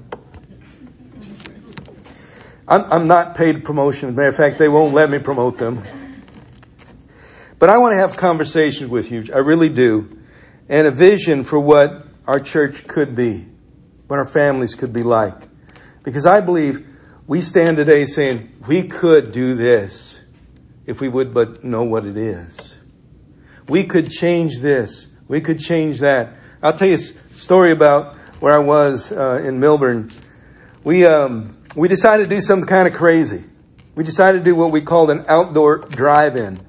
I'm, 2.67 2.91
I'm 2.91 3.07
not 3.07 3.35
paid 3.35 3.63
promotion. 3.63 4.09
As 4.09 4.13
a 4.13 4.17
matter 4.17 4.29
of 4.29 4.35
fact, 4.35 4.57
they 4.57 4.69
won't 4.69 4.93
let 4.93 5.09
me 5.09 5.19
promote 5.19 5.57
them. 5.57 5.83
But 7.59 7.69
I 7.69 7.77
want 7.77 7.93
to 7.93 7.97
have 7.97 8.17
conversations 8.17 8.89
with 8.89 9.11
you. 9.11 9.25
I 9.33 9.39
really 9.39 9.69
do. 9.69 10.22
And 10.69 10.87
a 10.87 10.91
vision 10.91 11.43
for 11.43 11.59
what 11.59 12.05
our 12.25 12.39
church 12.39 12.87
could 12.87 13.15
be, 13.15 13.45
what 14.07 14.17
our 14.17 14.25
families 14.25 14.75
could 14.75 14.93
be 14.93 15.03
like. 15.03 15.35
Because 16.03 16.25
I 16.25 16.41
believe 16.41 16.87
we 17.27 17.41
stand 17.41 17.77
today 17.77 18.05
saying 18.05 18.51
we 18.67 18.87
could 18.87 19.31
do 19.31 19.55
this 19.55 20.19
if 20.85 20.99
we 20.99 21.07
would 21.07 21.33
but 21.33 21.63
know 21.63 21.83
what 21.83 22.05
it 22.05 22.17
is. 22.17 22.75
We 23.67 23.83
could 23.85 24.11
change 24.11 24.59
this. 24.59 25.07
We 25.27 25.41
could 25.41 25.59
change 25.59 25.99
that. 25.99 26.35
I'll 26.61 26.73
tell 26.73 26.87
you 26.87 26.95
a 26.95 27.33
story 27.33 27.71
about 27.71 28.15
where 28.39 28.53
I 28.53 28.59
was 28.59 29.11
uh, 29.11 29.41
in 29.43 29.59
Millburn. 29.59 30.13
We 30.83 31.05
um, 31.05 31.57
we 31.75 31.87
decided 31.87 32.29
to 32.29 32.35
do 32.35 32.41
something 32.41 32.67
kind 32.67 32.87
of 32.87 32.93
crazy. 32.93 33.43
We 33.95 34.03
decided 34.03 34.39
to 34.39 34.43
do 34.43 34.55
what 34.55 34.71
we 34.71 34.81
called 34.81 35.09
an 35.11 35.25
outdoor 35.27 35.77
drive-in. 35.77 36.59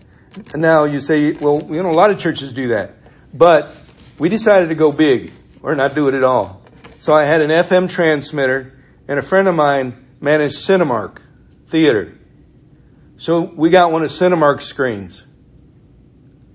And 0.52 0.62
now 0.62 0.84
you 0.84 1.00
say, 1.00 1.32
well, 1.32 1.62
you 1.62 1.82
know, 1.82 1.90
a 1.90 1.92
lot 1.92 2.10
of 2.10 2.18
churches 2.18 2.52
do 2.52 2.68
that, 2.68 2.94
but 3.32 3.74
we 4.18 4.28
decided 4.28 4.68
to 4.68 4.74
go 4.74 4.92
big 4.92 5.32
or 5.62 5.74
not 5.74 5.94
do 5.94 6.08
it 6.08 6.14
at 6.14 6.24
all. 6.24 6.62
So 7.00 7.14
I 7.14 7.24
had 7.24 7.40
an 7.40 7.50
FM 7.50 7.90
transmitter 7.90 8.72
and 9.08 9.18
a 9.18 9.22
friend 9.22 9.48
of 9.48 9.54
mine 9.54 10.06
managed 10.20 10.56
Cinemark 10.56 11.18
Theater. 11.68 12.16
So 13.18 13.40
we 13.42 13.70
got 13.70 13.92
one 13.92 14.02
of 14.02 14.10
Cinemark's 14.10 14.64
screens. 14.64 15.24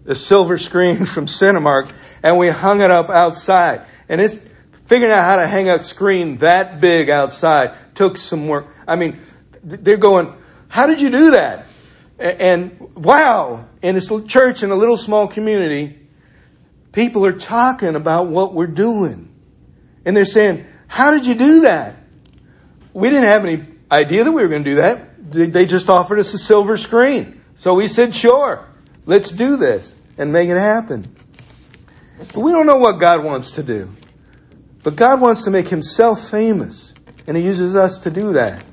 The 0.03 0.15
silver 0.15 0.57
screen 0.57 1.05
from 1.05 1.25
Cinemark 1.25 1.91
and 2.23 2.37
we 2.37 2.49
hung 2.49 2.81
it 2.81 2.91
up 2.91 3.09
outside. 3.09 3.85
And 4.07 4.19
it's 4.19 4.39
figuring 4.85 5.13
out 5.13 5.23
how 5.23 5.37
to 5.37 5.47
hang 5.47 5.69
a 5.69 5.83
screen 5.83 6.37
that 6.37 6.81
big 6.81 7.09
outside 7.09 7.75
took 7.95 8.17
some 8.17 8.47
work. 8.47 8.73
I 8.87 8.95
mean, 8.95 9.19
they're 9.63 9.97
going, 9.97 10.33
how 10.67 10.87
did 10.87 11.01
you 11.01 11.09
do 11.09 11.31
that? 11.31 11.67
And 12.17 12.79
wow, 12.95 13.67
in 13.81 13.95
this 13.95 14.11
church 14.27 14.63
in 14.63 14.71
a 14.71 14.75
little 14.75 14.97
small 14.97 15.27
community, 15.27 15.99
people 16.91 17.25
are 17.25 17.33
talking 17.33 17.95
about 17.95 18.27
what 18.27 18.53
we're 18.53 18.67
doing. 18.67 19.33
And 20.05 20.15
they're 20.15 20.25
saying, 20.25 20.65
how 20.87 21.11
did 21.11 21.25
you 21.25 21.35
do 21.35 21.61
that? 21.61 21.95
We 22.93 23.09
didn't 23.09 23.25
have 23.25 23.45
any 23.45 23.65
idea 23.91 24.23
that 24.23 24.31
we 24.31 24.41
were 24.41 24.47
going 24.47 24.63
to 24.63 24.69
do 24.69 24.75
that. 24.77 25.31
They 25.31 25.65
just 25.65 25.89
offered 25.89 26.19
us 26.19 26.33
a 26.33 26.37
silver 26.37 26.77
screen. 26.77 27.41
So 27.55 27.75
we 27.75 27.87
said, 27.87 28.15
sure, 28.15 28.67
let's 29.05 29.29
do 29.29 29.57
this 29.57 29.93
and 30.17 30.33
make 30.33 30.49
it 30.49 30.57
happen. 30.57 31.15
But 32.17 32.35
we 32.37 32.51
don't 32.51 32.65
know 32.65 32.77
what 32.77 32.93
God 32.93 33.23
wants 33.23 33.51
to 33.51 33.63
do. 33.63 33.93
But 34.81 34.95
God 34.95 35.21
wants 35.21 35.43
to 35.43 35.51
make 35.51 35.67
himself 35.67 36.29
famous. 36.29 36.93
And 37.27 37.37
he 37.37 37.43
uses 37.43 37.75
us 37.75 37.99
to 37.99 38.09
do 38.09 38.33
that. 38.33 38.63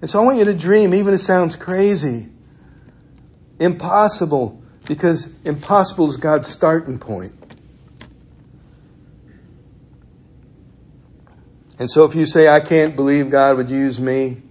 And 0.00 0.10
so 0.10 0.20
I 0.20 0.24
want 0.24 0.38
you 0.38 0.44
to 0.46 0.54
dream, 0.54 0.92
even 0.92 1.14
if 1.14 1.20
it 1.20 1.24
sounds 1.24 1.56
crazy, 1.56 2.28
impossible, 3.60 4.62
because 4.86 5.32
impossible 5.44 6.08
is 6.08 6.16
God's 6.16 6.48
starting 6.48 6.98
point. 6.98 7.32
And 11.78 11.90
so 11.90 12.04
if 12.04 12.14
you 12.14 12.26
say, 12.26 12.48
I 12.48 12.60
can't 12.60 12.94
believe 12.94 13.30
God 13.30 13.56
would 13.56 13.70
use 13.70 13.98
me, 13.98 14.42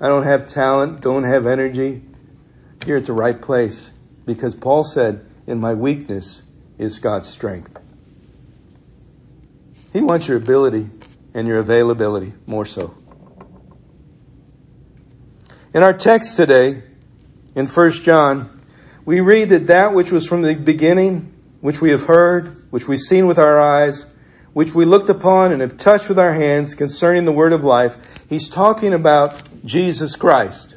I 0.00 0.08
don't 0.08 0.24
have 0.24 0.48
talent, 0.48 1.02
don't 1.02 1.24
have 1.24 1.46
energy, 1.46 2.02
you're 2.86 2.98
at 2.98 3.06
the 3.06 3.12
right 3.12 3.40
place. 3.40 3.90
Because 4.24 4.54
Paul 4.54 4.84
said, 4.84 5.26
in 5.46 5.58
my 5.58 5.74
weakness 5.74 6.42
is 6.78 6.98
God's 6.98 7.28
strength. 7.28 7.78
He 9.92 10.00
wants 10.00 10.28
your 10.28 10.36
ability 10.36 10.88
and 11.34 11.46
your 11.46 11.58
availability 11.58 12.32
more 12.46 12.64
so. 12.64 12.94
In 15.74 15.82
our 15.82 15.92
text 15.92 16.36
today, 16.36 16.82
in 17.54 17.66
1 17.66 17.90
John, 17.90 18.59
we 19.10 19.18
read 19.18 19.48
that 19.48 19.66
that 19.66 19.92
which 19.92 20.12
was 20.12 20.24
from 20.24 20.42
the 20.42 20.54
beginning, 20.54 21.34
which 21.62 21.80
we 21.80 21.90
have 21.90 22.02
heard, 22.02 22.64
which 22.70 22.86
we've 22.86 23.00
seen 23.00 23.26
with 23.26 23.40
our 23.40 23.60
eyes, 23.60 24.06
which 24.52 24.72
we 24.72 24.84
looked 24.84 25.10
upon 25.10 25.50
and 25.50 25.60
have 25.62 25.76
touched 25.76 26.08
with 26.08 26.16
our 26.16 26.32
hands 26.32 26.76
concerning 26.76 27.24
the 27.24 27.32
word 27.32 27.52
of 27.52 27.64
life, 27.64 27.96
he's 28.28 28.48
talking 28.48 28.92
about 28.92 29.42
Jesus 29.64 30.14
Christ. 30.14 30.76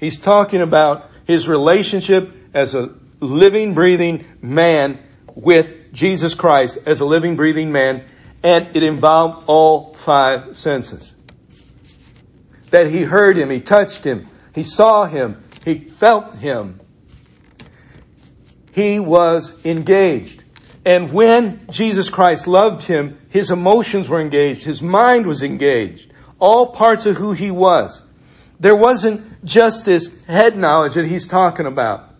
He's 0.00 0.18
talking 0.18 0.62
about 0.62 1.12
his 1.24 1.46
relationship 1.46 2.28
as 2.54 2.74
a 2.74 2.92
living, 3.20 3.72
breathing 3.72 4.24
man 4.40 4.98
with 5.32 5.92
Jesus 5.92 6.34
Christ 6.34 6.76
as 6.86 6.98
a 6.98 7.04
living, 7.04 7.36
breathing 7.36 7.70
man, 7.70 8.04
and 8.42 8.66
it 8.74 8.82
involved 8.82 9.44
all 9.46 9.94
five 9.94 10.56
senses 10.56 11.12
that 12.70 12.90
he 12.90 13.04
heard 13.04 13.36
him, 13.36 13.48
he 13.48 13.60
touched 13.60 14.02
him, 14.02 14.28
he 14.56 14.64
saw 14.64 15.04
him, 15.04 15.40
he 15.64 15.78
felt 15.78 16.34
him. 16.38 16.80
He 18.72 18.98
was 18.98 19.54
engaged. 19.64 20.42
And 20.84 21.12
when 21.12 21.64
Jesus 21.70 22.08
Christ 22.08 22.48
loved 22.48 22.84
him, 22.84 23.18
his 23.28 23.50
emotions 23.50 24.08
were 24.08 24.20
engaged, 24.20 24.64
his 24.64 24.82
mind 24.82 25.26
was 25.26 25.42
engaged, 25.42 26.12
all 26.40 26.72
parts 26.72 27.06
of 27.06 27.16
who 27.16 27.32
he 27.32 27.50
was. 27.50 28.02
There 28.58 28.74
wasn't 28.74 29.44
just 29.44 29.84
this 29.84 30.24
head 30.24 30.56
knowledge 30.56 30.94
that 30.94 31.06
he's 31.06 31.28
talking 31.28 31.66
about. 31.66 32.14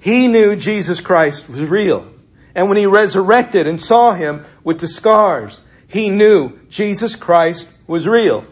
He 0.00 0.28
knew 0.28 0.54
Jesus 0.54 1.00
Christ 1.00 1.48
was 1.48 1.60
real. 1.62 2.12
And 2.54 2.68
when 2.68 2.78
he 2.78 2.86
resurrected 2.86 3.66
and 3.66 3.80
saw 3.80 4.14
him 4.14 4.44
with 4.62 4.80
the 4.80 4.88
scars, 4.88 5.60
he 5.88 6.08
knew 6.08 6.58
Jesus 6.68 7.16
Christ 7.16 7.68
was 7.86 8.06
real. 8.06 8.46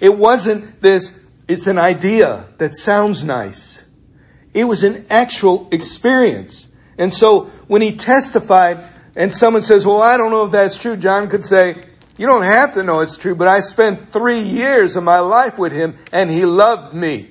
It 0.00 0.16
wasn't 0.16 0.80
this, 0.80 1.18
it's 1.48 1.66
an 1.66 1.78
idea 1.78 2.46
that 2.58 2.74
sounds 2.76 3.24
nice. 3.24 3.73
It 4.54 4.64
was 4.64 4.84
an 4.84 5.04
actual 5.10 5.68
experience. 5.72 6.68
And 6.96 7.12
so 7.12 7.46
when 7.66 7.82
he 7.82 7.96
testified 7.96 8.78
and 9.16 9.32
someone 9.32 9.62
says, 9.62 9.84
well, 9.84 10.00
I 10.00 10.16
don't 10.16 10.30
know 10.30 10.44
if 10.44 10.52
that's 10.52 10.78
true, 10.78 10.96
John 10.96 11.28
could 11.28 11.44
say, 11.44 11.84
you 12.16 12.26
don't 12.26 12.44
have 12.44 12.74
to 12.74 12.84
know 12.84 13.00
it's 13.00 13.18
true, 13.18 13.34
but 13.34 13.48
I 13.48 13.58
spent 13.58 14.12
three 14.12 14.40
years 14.40 14.94
of 14.94 15.02
my 15.02 15.18
life 15.18 15.58
with 15.58 15.72
him 15.72 15.96
and 16.12 16.30
he 16.30 16.44
loved 16.44 16.94
me. 16.94 17.30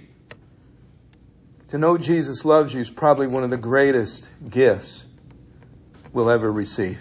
To 1.70 1.78
know 1.78 1.98
Jesus 1.98 2.44
loves 2.44 2.74
you 2.74 2.82
is 2.82 2.92
probably 2.92 3.28
one 3.28 3.44
of 3.44 3.50
the 3.50 3.58
greatest 3.58 4.28
gifts 4.48 5.06
we'll 6.12 6.30
ever 6.30 6.52
receive. 6.52 7.00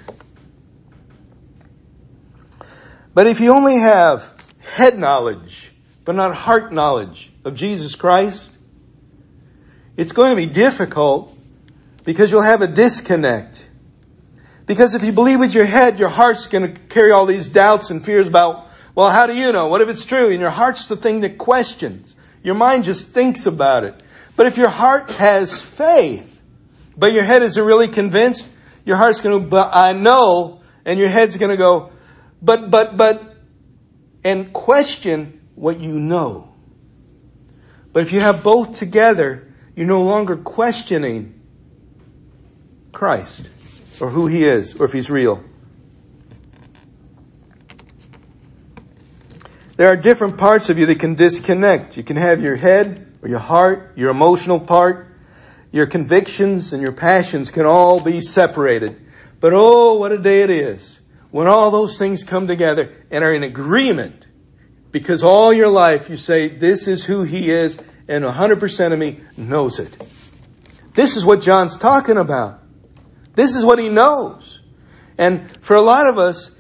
But 3.13 3.27
if 3.27 3.41
you 3.41 3.53
only 3.53 3.77
have 3.77 4.33
head 4.61 4.99
knowledge, 4.99 5.73
but 6.05 6.15
not 6.15 6.35
heart 6.35 6.73
knowledge 6.73 7.33
of 7.45 7.55
Jesus 7.55 7.95
Christ, 7.95 8.52
it's 10.03 10.11
going 10.11 10.31
to 10.31 10.37
be 10.37 10.53
difficult 10.53 11.33
because 12.03 12.33
you'll 12.33 12.43
have 12.43 12.61
a 12.61 12.67
disconnect. 12.67 13.65
Because 14.67 14.97
if 14.97 15.05
you 15.05 15.13
believe 15.13 15.39
with 15.39 15.55
your 15.55 15.65
head, 15.65 16.01
your 16.01 16.09
heart's 16.09 16.49
going 16.49 16.75
to 16.75 16.81
carry 16.89 17.13
all 17.13 17.25
these 17.25 17.49
doubts 17.49 17.91
and 17.91 18.05
fears 18.05 18.27
about, 18.27 18.67
well, 18.97 19.11
how 19.11 19.29
do 19.29 19.37
you 19.37 19.53
know? 19.53 19.69
What 19.69 19.81
if 19.81 19.89
it's 19.89 20.05
true? 20.05 20.31
And 20.31 20.41
your 20.41 20.51
heart's 20.51 20.87
the 20.87 20.97
thing 20.97 21.21
that 21.21 21.39
questions. 21.39 22.17
Your 22.43 22.57
mind 22.57 22.83
just 22.83 23.11
thinks 23.11 23.47
about 23.47 23.85
it. 23.85 23.95
But 24.35 24.47
if 24.47 24.57
your 24.57 24.71
heart 24.71 25.09
has 25.13 25.63
faith, 25.63 26.41
but 26.97 27.13
your 27.13 27.23
head 27.23 27.43
isn't 27.43 27.65
really 27.65 27.87
convinced, 27.87 28.49
your 28.85 28.97
heart's 28.97 29.21
going 29.21 29.41
to, 29.41 29.49
but 29.49 29.71
I 29.73 29.93
know, 29.93 30.63
and 30.85 30.99
your 30.99 31.11
head's 31.11 31.37
going 31.37 31.53
to 31.53 31.57
go, 31.57 31.93
but, 32.43 32.73
but, 32.73 32.97
but, 32.97 33.37
and 34.25 34.53
question 34.53 35.41
what 35.55 35.79
you 35.79 35.93
know. 35.93 36.53
But 37.93 38.03
if 38.03 38.13
you 38.13 38.19
have 38.19 38.43
both 38.43 38.75
together, 38.75 39.52
you're 39.75 39.87
no 39.87 40.03
longer 40.03 40.37
questioning 40.37 41.41
Christ 42.93 43.49
or 44.01 44.11
who 44.11 44.27
he 44.27 44.45
is 44.45 44.75
or 44.75 44.85
if 44.85 44.93
he's 44.93 45.11
real. 45.11 45.43
There 49.77 49.89
are 49.89 49.97
different 49.97 50.39
parts 50.39 50.69
of 50.69 50.79
you 50.79 50.87
that 50.87 51.01
can 51.01 51.15
disconnect. 51.15 51.97
You 51.97 52.03
can 52.03 52.17
have 52.17 52.43
your 52.43 52.57
head 52.57 53.17
or 53.23 53.29
your 53.29 53.39
heart, 53.39 53.93
your 53.97 54.11
emotional 54.11 54.61
part, 54.61 55.09
your 55.73 55.87
convictions 55.87 56.73
and 56.73 56.83
your 56.83 56.93
passions 56.93 57.51
can 57.51 57.65
all 57.65 57.99
be 57.99 58.21
separated. 58.21 59.01
But 59.41 59.53
oh, 59.55 59.95
what 59.95 60.13
a 60.13 60.19
day 60.19 60.43
it 60.43 60.51
is 60.51 61.01
when 61.31 61.47
all 61.47 61.71
those 61.71 61.99
things 61.99 62.23
come 62.23 62.47
together 62.47 62.93
and 63.11 63.25
are 63.25 63.35
in 63.35 63.43
agreement, 63.43 64.27
because 64.93 65.25
all 65.25 65.53
your 65.53 65.69
life 65.69 66.11
you 66.11 66.17
say, 66.17 66.49
this 66.49 66.87
is 66.87 67.05
who 67.05 67.23
he 67.23 67.51
is, 67.51 67.79
and 68.09 68.25
100% 68.25 68.93
of 68.93 68.99
me 68.99 69.21
knows 69.37 69.79
it. 69.79 69.97
This 70.95 71.17
is 71.17 71.25
what 71.25 71.41
John's 71.41 71.79
talking 71.79 72.17
about. 72.17 72.61
This 73.35 73.55
is 73.55 73.65
what 73.65 73.79
he 73.79 73.89
knows. 73.89 74.61
And 75.19 75.51
for 75.63 75.75
a 75.75 75.83
lot 75.83 76.07
of 76.07 76.19
us, 76.19 76.51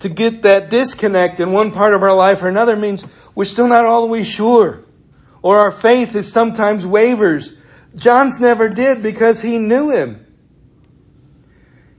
to 0.00 0.08
get 0.08 0.42
that 0.42 0.68
disconnect 0.68 1.40
in 1.40 1.52
one 1.52 1.72
part 1.72 1.94
of 1.94 2.02
our 2.02 2.14
life 2.14 2.42
or 2.42 2.48
another 2.48 2.76
means 2.76 3.04
we're 3.34 3.44
still 3.44 3.68
not 3.68 4.08
way 4.08 4.24
sure. 4.24 4.84
Or 5.42 5.58
our 5.58 5.72
faith 5.72 6.14
is 6.14 6.30
sometimes 6.30 6.84
wavers. 6.84 7.54
John's 7.94 8.40
never 8.40 8.68
did 8.68 9.02
because 9.02 9.40
he 9.40 9.58
knew 9.58 9.90
him. 9.90 10.26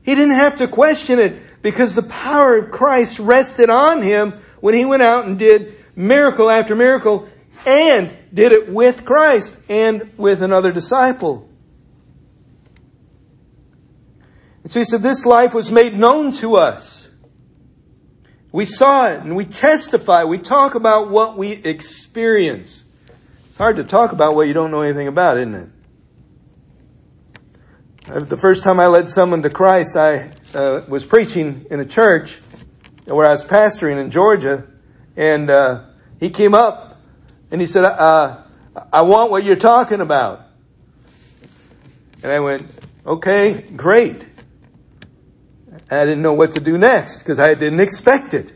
He 0.03 0.13
didn't 0.13 0.35
have 0.35 0.57
to 0.59 0.67
question 0.67 1.19
it 1.19 1.61
because 1.63 1.95
the 1.95 2.03
power 2.03 2.57
of 2.57 2.69
Christ 2.69 3.17
rested 3.17 3.71
on 3.71 4.03
him 4.03 4.33
when 4.59 4.75
he 4.75 4.85
went 4.85 5.01
out 5.01 5.25
and 5.25 5.39
did 5.39 5.75
miracle 5.95 6.49
after 6.49 6.75
miracle 6.75 7.27
and 7.65 8.15
did 8.33 8.51
it 8.51 8.69
with 8.69 9.05
Christ 9.05 9.57
and 9.69 10.11
with 10.17 10.41
another 10.41 10.71
disciple. 10.71 11.49
And 14.63 14.71
so 14.71 14.79
he 14.79 14.85
said, 14.85 15.01
this 15.01 15.25
life 15.25 15.53
was 15.53 15.71
made 15.71 15.97
known 15.97 16.31
to 16.33 16.55
us. 16.55 17.07
We 18.51 18.65
saw 18.65 19.09
it 19.09 19.21
and 19.21 19.35
we 19.35 19.45
testify. 19.45 20.23
We 20.23 20.37
talk 20.37 20.75
about 20.75 21.09
what 21.09 21.37
we 21.37 21.51
experience. 21.51 22.83
It's 23.49 23.57
hard 23.57 23.75
to 23.77 23.83
talk 23.83 24.11
about 24.11 24.35
what 24.35 24.47
you 24.47 24.53
don't 24.53 24.71
know 24.71 24.81
anything 24.81 25.07
about, 25.07 25.37
isn't 25.37 25.55
it? 25.55 25.69
Uh, 28.07 28.19
the 28.19 28.37
first 28.37 28.63
time 28.63 28.79
I 28.79 28.87
led 28.87 29.09
someone 29.09 29.41
to 29.41 29.49
Christ, 29.49 29.97
I 29.97 30.29
uh, 30.53 30.83
was 30.87 31.05
preaching 31.05 31.65
in 31.71 31.79
a 31.79 31.85
church 31.85 32.39
where 33.05 33.25
I 33.25 33.31
was 33.31 33.43
pastoring 33.43 33.99
in 33.99 34.11
Georgia, 34.11 34.67
and 35.15 35.49
uh, 35.49 35.85
he 36.19 36.29
came 36.29 36.53
up 36.53 36.84
and 37.55 37.61
he 37.61 37.67
said, 37.67 37.85
uh, 37.85 38.35
"I 38.91 39.03
want 39.03 39.31
what 39.31 39.45
you're 39.45 39.55
talking 39.55 40.01
about." 40.01 40.41
And 42.21 42.29
I 42.29 42.41
went, 42.41 42.69
"Okay, 43.07 43.63
great." 43.77 44.25
I 45.89 46.03
didn't 46.03 46.21
know 46.21 46.33
what 46.33 46.51
to 46.55 46.59
do 46.59 46.77
next 46.77 47.19
because 47.19 47.39
I 47.39 47.53
didn't 47.53 47.79
expect 47.79 48.33
it 48.33 48.51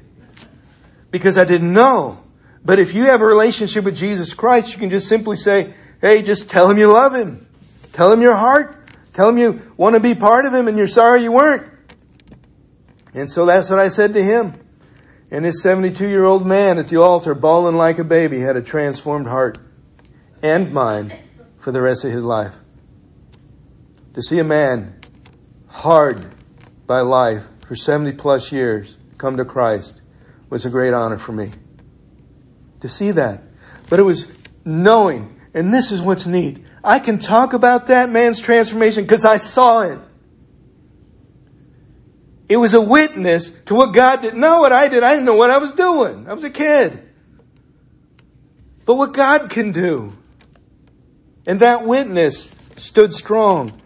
because 1.11 1.37
I 1.37 1.45
didn't 1.45 1.71
know. 1.71 2.19
But 2.65 2.77
if 2.77 2.93
you 2.93 3.05
have 3.05 3.21
a 3.21 3.25
relationship 3.25 3.85
with 3.85 3.95
Jesus 3.95 4.33
Christ, 4.33 4.73
you 4.73 4.79
can 4.79 4.89
just 4.89 5.07
simply 5.07 5.37
say, 5.37 5.73
"Hey, 6.01 6.21
just 6.21 6.49
tell 6.49 6.69
him 6.69 6.77
you 6.77 6.91
love 6.91 7.15
him, 7.15 7.47
tell 7.93 8.11
him 8.11 8.21
your 8.21 8.35
heart." 8.35 8.75
Tell 9.13 9.29
him 9.29 9.37
you 9.37 9.61
want 9.75 9.95
to 9.95 10.01
be 10.01 10.13
part 10.13 10.45
of 10.45 10.53
him 10.53 10.67
and 10.67 10.77
you're 10.77 10.87
sorry 10.87 11.23
you 11.23 11.31
weren't. 11.31 11.69
And 13.13 13.29
so 13.29 13.45
that's 13.45 13.69
what 13.69 13.79
I 13.79 13.89
said 13.89 14.13
to 14.13 14.23
him. 14.23 14.53
And 15.31 15.45
this 15.45 15.61
72 15.61 16.07
year 16.07 16.25
old 16.25 16.45
man 16.45 16.79
at 16.79 16.87
the 16.87 16.97
altar, 16.97 17.35
bawling 17.35 17.75
like 17.75 17.99
a 17.99 18.03
baby, 18.03 18.39
had 18.39 18.55
a 18.55 18.61
transformed 18.61 19.27
heart 19.27 19.59
and 20.41 20.73
mind 20.73 21.15
for 21.59 21.71
the 21.71 21.81
rest 21.81 22.03
of 22.03 22.11
his 22.11 22.23
life. 22.23 22.53
To 24.15 24.21
see 24.21 24.39
a 24.39 24.43
man 24.43 24.99
hard 25.67 26.33
by 26.87 27.01
life 27.01 27.43
for 27.67 27.75
70 27.75 28.13
plus 28.13 28.51
years 28.51 28.97
come 29.17 29.37
to 29.37 29.45
Christ 29.45 30.01
was 30.49 30.65
a 30.65 30.69
great 30.69 30.93
honor 30.93 31.19
for 31.19 31.31
me. 31.31 31.51
To 32.79 32.89
see 32.89 33.11
that. 33.11 33.43
But 33.89 33.99
it 33.99 34.03
was 34.03 34.31
knowing, 34.65 35.39
and 35.53 35.73
this 35.73 35.91
is 35.91 36.01
what's 36.01 36.25
neat. 36.25 36.65
I 36.83 36.99
can 36.99 37.19
talk 37.19 37.53
about 37.53 37.87
that 37.87 38.09
man's 38.09 38.41
transformation 38.41 39.03
because 39.03 39.25
I 39.25 39.37
saw 39.37 39.81
it. 39.81 39.99
It 42.49 42.57
was 42.57 42.73
a 42.73 42.81
witness 42.81 43.51
to 43.67 43.75
what 43.75 43.93
God 43.93 44.23
did. 44.23 44.35
Not 44.35 44.59
what 44.59 44.73
I 44.73 44.87
did. 44.87 45.03
I 45.03 45.11
didn't 45.11 45.25
know 45.25 45.35
what 45.35 45.51
I 45.51 45.59
was 45.59 45.71
doing. 45.73 46.27
I 46.27 46.33
was 46.33 46.43
a 46.43 46.49
kid. 46.49 47.07
But 48.85 48.95
what 48.95 49.13
God 49.13 49.51
can 49.51 49.71
do. 49.71 50.17
And 51.45 51.59
that 51.59 51.85
witness 51.85 52.49
stood 52.75 53.13
strong. 53.13 53.79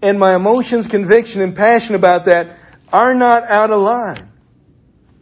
And 0.00 0.18
my 0.18 0.34
emotions, 0.34 0.86
conviction, 0.86 1.42
and 1.42 1.54
passion 1.54 1.94
about 1.94 2.24
that 2.24 2.56
are 2.90 3.14
not 3.14 3.44
out 3.44 3.70
of 3.70 3.80
line. 3.80 4.32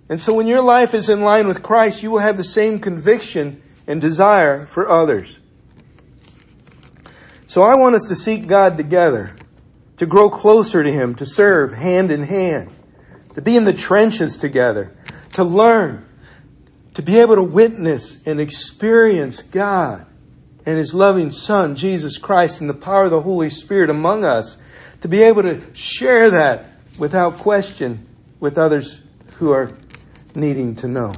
And 0.09 0.21
so 0.21 0.33
when 0.33 0.47
your 0.47 0.61
life 0.61 0.95
is 0.95 1.09
in 1.09 1.23
line 1.23 1.49
with 1.49 1.65
Christ, 1.65 2.05
you 2.05 2.13
will 2.13 2.21
have 2.21 2.37
the 2.37 2.45
same 2.45 2.79
conviction 2.79 3.61
and 3.89 4.01
desire 4.01 4.67
for 4.67 4.89
others. 4.89 5.41
So 7.49 7.63
I 7.63 7.75
want 7.75 7.97
us 7.97 8.05
to 8.09 8.15
seek 8.15 8.47
God 8.47 8.77
together, 8.77 9.35
to 9.97 10.07
grow 10.07 10.31
closer 10.31 10.85
to 10.85 10.93
Him, 10.93 11.15
to 11.17 11.27
serve 11.27 11.73
hand 11.73 12.13
in 12.13 12.23
hand, 12.23 12.71
to 13.37 13.43
be 13.43 13.55
in 13.55 13.67
the 13.67 13.73
trenches 13.75 14.39
together, 14.39 14.97
to 15.35 15.45
learn, 15.45 16.09
to 16.95 17.03
be 17.03 17.19
able 17.21 17.35
to 17.35 17.43
witness 17.43 18.27
and 18.27 18.41
experience 18.41 19.43
God 19.43 20.07
and 20.65 20.79
His 20.79 20.95
loving 20.95 21.31
Son, 21.31 21.77
Jesus 21.77 22.17
Christ, 22.17 22.63
and 22.63 22.71
the 22.71 22.75
power 22.75 23.05
of 23.05 23.11
the 23.11 23.21
Holy 23.21 23.51
Spirit 23.51 23.91
among 23.91 24.25
us, 24.25 24.57
to 25.03 25.09
be 25.09 25.23
able 25.23 25.43
to 25.43 25.61
share 25.75 26.31
that 26.31 26.65
without 26.99 27.37
question 27.37 28.09
with 28.41 28.57
others 28.57 29.03
who 29.35 29.51
are 29.51 29.77
needing 30.35 30.75
to 30.77 30.89
know. 30.89 31.13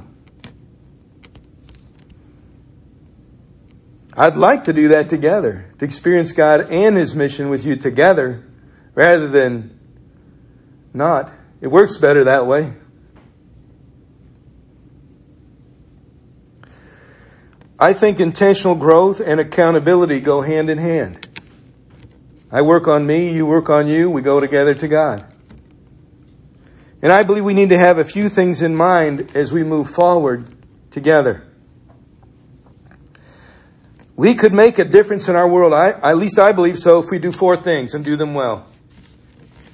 I'd 4.17 4.35
like 4.35 4.65
to 4.65 4.73
do 4.73 4.89
that 4.89 5.09
together, 5.09 5.73
to 5.79 5.85
experience 5.85 6.33
God 6.33 6.69
and 6.69 6.97
His 6.97 7.15
mission 7.15 7.47
with 7.47 7.65
you 7.65 7.77
together 7.77 8.43
rather 8.93 9.29
than 9.29 9.79
not. 10.93 11.38
It 11.61 11.67
works 11.67 11.97
better 11.97 12.23
that 12.25 12.45
way. 12.47 12.73
I 17.77 17.93
think 17.93 18.19
intentional 18.19 18.75
growth 18.75 19.21
and 19.21 19.39
accountability 19.39 20.19
go 20.19 20.41
hand 20.41 20.69
in 20.69 20.77
hand. 20.77 21.27
I 22.51 22.61
work 22.61 22.87
on 22.87 23.05
me, 23.05 23.31
you 23.31 23.45
work 23.45 23.69
on 23.69 23.87
you, 23.87 24.09
we 24.09 24.21
go 24.21 24.39
together 24.39 24.73
to 24.73 24.87
God. 24.87 25.25
And 27.01 27.11
I 27.11 27.23
believe 27.23 27.45
we 27.45 27.53
need 27.53 27.69
to 27.69 27.77
have 27.77 27.97
a 27.97 28.03
few 28.03 28.27
things 28.27 28.61
in 28.61 28.75
mind 28.75 29.35
as 29.35 29.53
we 29.53 29.63
move 29.63 29.89
forward 29.89 30.45
together. 30.91 31.45
We 34.17 34.35
could 34.35 34.51
make 34.51 34.79
a 34.79 34.83
difference 34.83 35.29
in 35.29 35.37
our 35.37 35.47
world. 35.47 35.71
I, 35.71 35.91
at 35.91 36.17
least 36.17 36.37
I 36.37 36.51
believe 36.51 36.77
so 36.77 36.99
if 36.99 37.09
we 37.09 37.19
do 37.19 37.31
four 37.31 37.55
things 37.55 37.93
and 37.93 38.03
do 38.03 38.17
them 38.17 38.33
well. 38.33 38.67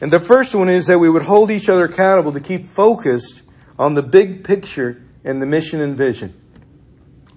And 0.02 0.12
the 0.12 0.20
first 0.20 0.54
one 0.54 0.70
is 0.70 0.88
that 0.88 1.00
we 1.00 1.10
would 1.10 1.24
hold 1.24 1.52
each 1.52 1.70
other 1.70 1.86
accountable 1.86 2.34
to 2.34 2.40
keep 2.40 2.68
focused 2.68 3.42
on 3.80 3.94
the 3.94 4.04
big 4.04 4.44
picture 4.44 5.02
and 5.24 5.42
the 5.42 5.46
mission 5.46 5.82
and 5.82 5.96
vision. 5.96 6.40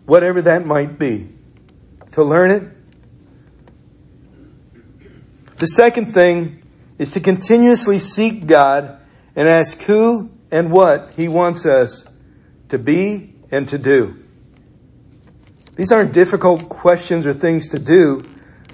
Whatever 0.07 0.43
that 0.43 0.67
might 0.67 0.99
be. 0.99 1.29
To 2.13 2.25
learn 2.25 2.51
it. 2.51 2.63
The 5.57 5.67
second 5.67 6.15
thing 6.15 6.63
is 6.99 7.13
to 7.13 7.21
continuously 7.21 7.99
seek 7.99 8.47
God 8.47 9.01
and 9.37 9.49
ask 9.49 9.81
who 9.83 10.31
and 10.51 10.71
what 10.71 11.13
He 11.17 11.29
wants 11.29 11.67
us 11.67 12.05
to 12.69 12.79
be 12.79 13.35
and 13.51 13.69
to 13.69 13.79
do. 13.79 14.25
These 15.77 15.93
aren't 15.93 16.13
difficult 16.13 16.69
questions 16.69 17.25
or 17.25 17.35
things 17.35 17.71
to 17.71 17.79
do, 17.79 18.29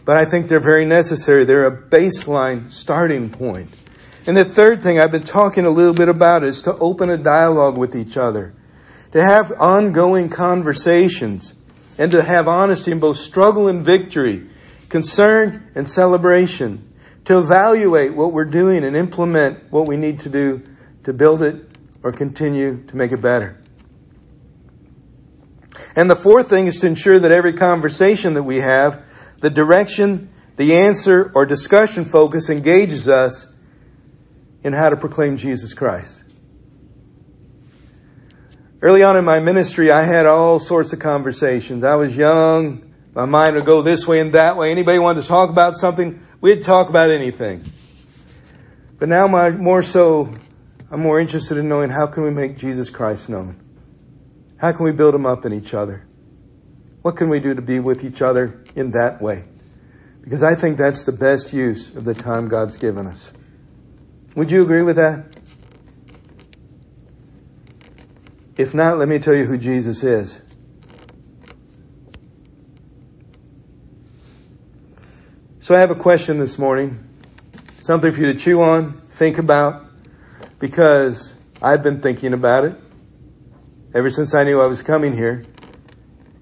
but 0.04 0.16
I 0.16 0.24
think 0.24 0.48
they're 0.48 0.60
very 0.60 0.84
necessary. 0.84 1.44
They're 1.44 1.66
a 1.66 1.76
baseline 1.76 2.70
starting 2.70 3.30
point. 3.30 3.70
And 4.26 4.36
the 4.36 4.44
third 4.44 4.82
thing 4.82 4.98
I've 4.98 5.12
been 5.12 5.24
talking 5.24 5.66
a 5.66 5.70
little 5.70 5.94
bit 5.94 6.08
about 6.08 6.44
is 6.44 6.62
to 6.62 6.76
open 6.78 7.10
a 7.10 7.18
dialogue 7.18 7.76
with 7.76 7.94
each 7.94 8.16
other, 8.16 8.54
to 9.12 9.22
have 9.22 9.52
ongoing 9.60 10.28
conversations, 10.28 11.54
and 11.98 12.10
to 12.10 12.22
have 12.22 12.48
honesty 12.48 12.90
in 12.92 13.00
both 13.00 13.18
struggle 13.18 13.68
and 13.68 13.84
victory, 13.84 14.48
concern 14.88 15.70
and 15.74 15.88
celebration, 15.88 16.90
to 17.24 17.38
evaluate 17.38 18.14
what 18.14 18.32
we're 18.32 18.44
doing 18.44 18.84
and 18.84 18.96
implement 18.96 19.70
what 19.70 19.86
we 19.86 19.96
need 19.96 20.20
to 20.20 20.28
do 20.28 20.62
to 21.04 21.12
build 21.12 21.42
it 21.42 21.66
or 22.02 22.12
continue 22.12 22.82
to 22.86 22.96
make 22.96 23.12
it 23.12 23.20
better. 23.20 23.60
And 25.96 26.10
the 26.10 26.16
fourth 26.16 26.48
thing 26.48 26.66
is 26.66 26.80
to 26.80 26.86
ensure 26.86 27.18
that 27.18 27.30
every 27.30 27.52
conversation 27.52 28.34
that 28.34 28.42
we 28.42 28.60
have, 28.60 29.02
the 29.40 29.50
direction, 29.50 30.30
the 30.56 30.76
answer, 30.76 31.30
or 31.34 31.46
discussion 31.46 32.04
focus 32.04 32.48
engages 32.50 33.08
us 33.08 33.46
in 34.62 34.72
how 34.72 34.88
to 34.88 34.96
proclaim 34.96 35.36
Jesus 35.36 35.74
Christ. 35.74 36.22
Early 38.80 39.02
on 39.02 39.16
in 39.16 39.24
my 39.24 39.40
ministry, 39.40 39.90
I 39.90 40.02
had 40.02 40.26
all 40.26 40.58
sorts 40.58 40.92
of 40.92 40.98
conversations. 40.98 41.84
I 41.84 41.94
was 41.94 42.16
young. 42.16 42.92
My 43.14 43.24
mind 43.24 43.56
would 43.56 43.64
go 43.64 43.80
this 43.80 44.06
way 44.06 44.20
and 44.20 44.32
that 44.34 44.56
way. 44.56 44.70
Anybody 44.70 44.98
wanted 44.98 45.22
to 45.22 45.28
talk 45.28 45.48
about 45.48 45.74
something, 45.74 46.20
we'd 46.40 46.62
talk 46.62 46.88
about 46.88 47.10
anything. 47.10 47.64
But 48.98 49.08
now 49.08 49.26
my, 49.26 49.50
more 49.50 49.82
so, 49.82 50.30
I'm 50.90 51.00
more 51.00 51.18
interested 51.18 51.56
in 51.56 51.68
knowing 51.68 51.90
how 51.90 52.06
can 52.06 52.24
we 52.24 52.30
make 52.30 52.58
Jesus 52.58 52.90
Christ 52.90 53.28
known. 53.28 53.60
How 54.58 54.72
can 54.72 54.84
we 54.84 54.92
build 54.92 55.14
them 55.14 55.26
up 55.26 55.44
in 55.44 55.52
each 55.52 55.74
other? 55.74 56.06
What 57.04 57.16
can 57.16 57.28
we 57.28 57.38
do 57.38 57.52
to 57.52 57.60
be 57.60 57.80
with 57.80 58.02
each 58.02 58.22
other 58.22 58.64
in 58.74 58.92
that 58.92 59.20
way? 59.20 59.44
Because 60.22 60.42
I 60.42 60.54
think 60.54 60.78
that's 60.78 61.04
the 61.04 61.12
best 61.12 61.52
use 61.52 61.94
of 61.94 62.06
the 62.06 62.14
time 62.14 62.48
God's 62.48 62.78
given 62.78 63.06
us. 63.06 63.30
Would 64.36 64.50
you 64.50 64.62
agree 64.62 64.80
with 64.80 64.96
that? 64.96 65.38
If 68.56 68.72
not, 68.72 68.96
let 68.96 69.06
me 69.06 69.18
tell 69.18 69.34
you 69.34 69.44
who 69.44 69.58
Jesus 69.58 70.02
is. 70.02 70.40
So 75.60 75.74
I 75.74 75.80
have 75.80 75.90
a 75.90 75.94
question 75.94 76.38
this 76.38 76.58
morning. 76.58 77.06
Something 77.82 78.12
for 78.12 78.20
you 78.22 78.32
to 78.32 78.38
chew 78.38 78.62
on, 78.62 79.02
think 79.10 79.36
about, 79.36 79.84
because 80.58 81.34
I've 81.60 81.82
been 81.82 82.00
thinking 82.00 82.32
about 82.32 82.64
it 82.64 82.80
ever 83.92 84.08
since 84.08 84.34
I 84.34 84.44
knew 84.44 84.58
I 84.58 84.66
was 84.66 84.82
coming 84.82 85.14
here. 85.14 85.44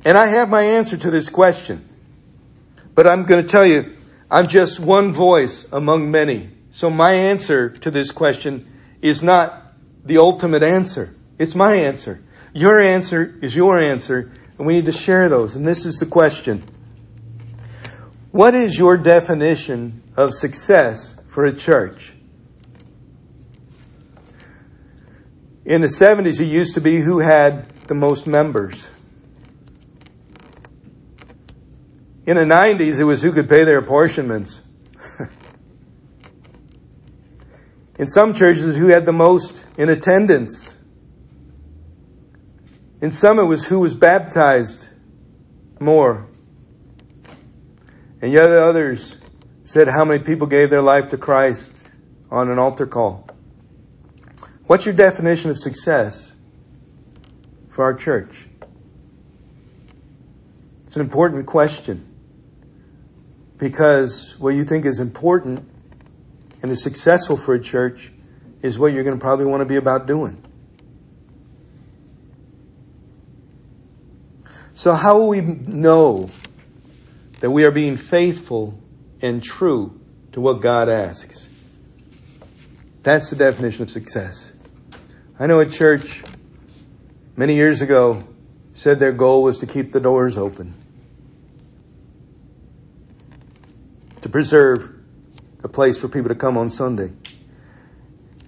And 0.05 0.19
I 0.19 0.29
have 0.29 0.49
my 0.49 0.63
answer 0.63 0.97
to 0.97 1.11
this 1.11 1.29
question. 1.29 1.89
But 2.95 3.07
I'm 3.07 3.25
going 3.25 3.43
to 3.43 3.49
tell 3.49 3.67
you, 3.67 3.97
I'm 4.31 4.47
just 4.47 4.81
one 4.81 5.13
voice 5.13 5.67
among 5.73 6.11
many. 6.11 6.51
So 6.71 6.91
my 6.91 7.13
answer 7.13 7.69
to 7.69 7.91
this 7.91 8.11
question 8.11 8.71
is 9.01 9.23
not 9.23 9.75
the 10.05 10.19
ultimate 10.19 10.63
answer. 10.63 11.15
It's 11.39 11.55
my 11.55 11.75
answer. 11.75 12.23
Your 12.55 12.81
answer 12.81 13.39
is 13.41 13.57
your 13.57 13.79
answer, 13.79 14.33
and 14.59 14.67
we 14.67 14.75
need 14.75 14.87
to 14.87 14.93
share 14.93 15.29
those. 15.29 15.57
And 15.57 15.67
this 15.67 15.87
is 15.87 15.97
the 15.97 16.07
question. 16.07 16.65
What 18.31 18.55
is 18.55 18.79
your 18.79 18.97
definition 18.97 20.03
of 20.17 20.35
success 20.35 21.17
for 21.29 21.45
a 21.45 21.53
church? 21.53 22.15
In 25.65 25.81
the 25.81 25.87
70s, 25.87 26.41
it 26.41 26.47
used 26.47 26.75
to 26.75 26.81
be 26.81 27.01
who 27.01 27.19
had 27.21 27.69
the 27.87 27.95
most 27.95 28.27
members. 28.27 28.89
In 32.25 32.37
the 32.37 32.45
90s, 32.45 33.01
it 33.01 33.05
was 33.05 33.23
who 33.23 33.33
could 33.33 33.49
pay 33.49 33.65
their 33.65 33.79
apportionments. 33.79 34.61
in 37.99 38.07
some 38.07 38.33
churches, 38.33 38.77
who 38.77 38.87
had 38.89 39.07
the 39.07 39.13
most 39.13 39.65
in 39.77 39.89
attendance. 39.89 40.79
In 43.01 43.11
some, 43.11 43.41
it 43.41 43.45
was 43.45 43.67
who 43.67 43.81
was 43.81 43.95
baptized 43.95 44.87
more. 45.81 46.29
And 48.21 48.33
yet 48.33 48.49
others 48.51 49.17
said 49.65 49.89
how 49.89 50.05
many 50.05 50.23
people 50.23 50.47
gave 50.47 50.71
their 50.71 50.81
life 50.81 51.09
to 51.09 51.19
Christ 51.19 51.91
on 52.31 52.49
an 52.49 52.59
altar 52.59 52.87
call. 52.87 53.29
What's 54.67 54.87
your 54.87 54.95
definition 54.95 55.51
of 55.51 55.59
success 55.59 56.33
for 57.69 57.83
our 57.83 57.95
church? 57.95 58.47
It's 60.87 60.95
an 60.95 61.03
important 61.03 61.47
question 61.47 62.12
because 63.63 64.35
what 64.41 64.57
you 64.57 64.65
think 64.65 64.85
is 64.85 64.99
important 64.99 65.65
and 66.63 66.73
is 66.73 66.83
successful 66.83 67.37
for 67.37 67.55
a 67.55 67.63
church 67.63 68.11
is 68.61 68.77
what 68.77 68.93
you're 68.93 69.05
going 69.05 69.17
to 69.17 69.21
probably 69.21 69.45
want 69.45 69.61
to 69.61 69.65
be 69.65 69.77
about 69.77 70.05
doing. 70.05 70.43
So 74.75 74.93
how 74.93 75.17
will 75.17 75.29
we 75.29 75.43
know 75.43 76.29
that 77.39 77.53
we 77.53 77.63
are 77.63 77.71
being 77.71 77.97
faithful 77.97 78.77
and 79.21 79.41
true 79.41 80.01
to 80.33 80.41
what 80.41 80.61
God 80.61 80.89
asks? 80.89 81.47
That's 83.05 83.31
the 83.31 83.37
definition 83.37 83.85
of 83.85 83.91
success. 83.91 84.51
I 85.39 85.47
know 85.47 85.61
a 85.61 85.67
church 85.67 86.25
many 87.37 87.55
years 87.55 87.81
ago 87.81 88.25
said 88.75 88.99
their 88.99 89.13
goal 89.13 89.45
was 89.45 89.59
to 89.59 89.69
keep 89.69 89.93
the 89.93 90.01
doors 90.01 90.37
open. 90.37 90.82
Preserve 94.33 94.91
a 95.63 95.69
place 95.69 96.01
for 96.01 96.09
people 96.09 96.31
to 96.31 96.35
come 96.35 96.57
on 96.57 96.71
Sunday. 96.71 97.13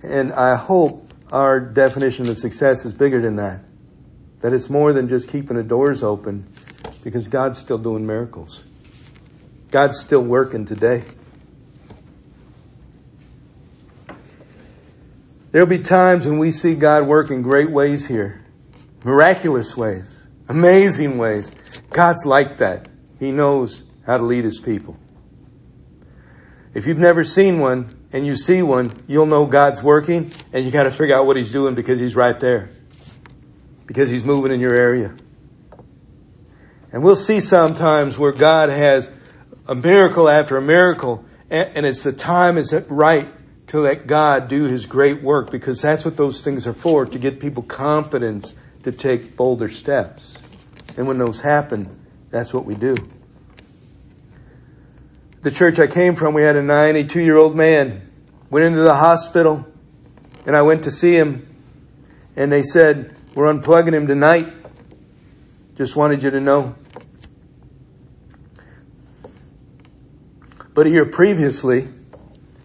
And 0.03 0.33
I 0.33 0.57
hope 0.57 1.13
our 1.31 1.61
definition 1.61 2.29
of 2.29 2.39
success 2.39 2.85
is 2.85 2.93
bigger 2.93 3.21
than 3.21 3.37
that. 3.37 3.61
That 4.41 4.53
it's 4.53 4.69
more 4.69 4.93
than 4.93 5.09
just 5.09 5.29
keeping 5.29 5.57
the 5.57 5.63
doors 5.63 6.03
open 6.03 6.47
because 7.03 7.29
God's 7.29 7.59
still 7.59 7.79
doing 7.79 8.07
miracles. 8.07 8.65
God's 9.71 10.01
still 10.01 10.23
working 10.23 10.67
today. 10.67 11.05
There'll 15.53 15.69
be 15.69 15.79
times 15.79 16.27
when 16.27 16.39
we 16.39 16.51
see 16.51 16.75
God 16.75 17.07
work 17.07 17.31
in 17.31 17.43
great 17.43 17.71
ways 17.71 18.07
here. 18.07 18.45
Miraculous 19.05 19.77
ways. 19.77 20.19
Amazing 20.49 21.17
ways. 21.17 21.53
God's 21.91 22.27
like 22.27 22.59
that. 22.59 22.89
He 23.21 23.31
knows 23.31 23.85
how 24.05 24.19
to 24.19 24.25
lead 24.25 24.45
His 24.45 24.59
people. 24.59 24.99
If 26.75 26.87
you've 26.87 26.99
never 26.99 27.25
seen 27.25 27.61
one 27.61 27.97
and 28.13 28.27
you 28.27 28.37
see 28.37 28.63
one, 28.63 29.03
you'll 29.07 29.27
know 29.27 29.47
God's 29.47 29.83
working 29.83 30.33
and 30.53 30.65
you 30.65 30.71
gotta 30.71 30.91
figure 30.91 31.17
out 31.17 31.27
what 31.27 31.37
He's 31.37 31.53
doing 31.53 31.75
because 31.75 31.99
He's 31.99 32.17
right 32.17 32.39
there 32.39 32.71
because 33.87 34.11
he's 34.11 34.25
moving 34.25 34.53
in 34.53 34.61
your 34.61 34.75
area. 34.75 35.15
And 36.93 37.03
we'll 37.03 37.17
see 37.17 37.41
sometimes 37.41 38.19
where 38.19 38.33
God 38.33 38.69
has 38.69 39.11
a 39.67 39.75
miracle 39.75 40.29
after 40.29 40.57
a 40.57 40.63
miracle, 40.63 41.25
and 41.51 41.85
it's 41.85 42.03
the 42.03 42.13
time 42.13 42.57
is 42.57 42.75
right 42.89 43.29
to 43.69 43.81
let 43.81 44.07
God 44.07 44.49
do 44.49 44.65
his 44.65 44.87
great 44.87 45.23
work 45.23 45.51
because 45.51 45.83
that's 45.83 46.05
what 46.05 46.17
those 46.17 46.43
things 46.43 46.67
are 46.67 46.75
for, 46.75 47.07
to 47.07 47.19
get 47.19 47.41
people 47.41 47.63
confidence 47.63 48.55
to 48.85 48.93
take 48.93 49.37
bolder 49.37 49.69
steps. 49.69 50.39
And 50.97 51.09
when 51.09 51.19
those 51.19 51.41
happen, 51.41 52.01
that's 52.31 52.55
what 52.55 52.65
we 52.65 52.75
do. 52.75 52.95
The 55.45 55.51
church 55.51 55.79
I 55.79 55.87
came 55.87 56.17
from, 56.17 56.33
we 56.33 56.41
had 56.41 56.57
a 56.57 56.63
92 56.63 57.21
year 57.21 57.37
old 57.37 57.55
man, 57.55 58.11
went 58.49 58.65
into 58.65 58.81
the 58.81 58.95
hospital, 58.95 59.67
and 60.47 60.57
I 60.57 60.63
went 60.63 60.85
to 60.85 60.91
see 60.91 61.15
him, 61.15 61.47
and 62.35 62.51
they 62.51 62.63
said, 62.63 63.15
we're 63.35 63.53
unplugging 63.53 63.93
him 63.93 64.07
tonight. 64.07 64.51
Just 65.77 65.97
wanted 65.97 66.23
you 66.23 66.31
to 66.31 66.41
know. 66.41 66.75
But 70.73 70.87
a 70.87 70.91
year 70.91 71.05
previously, 71.05 71.89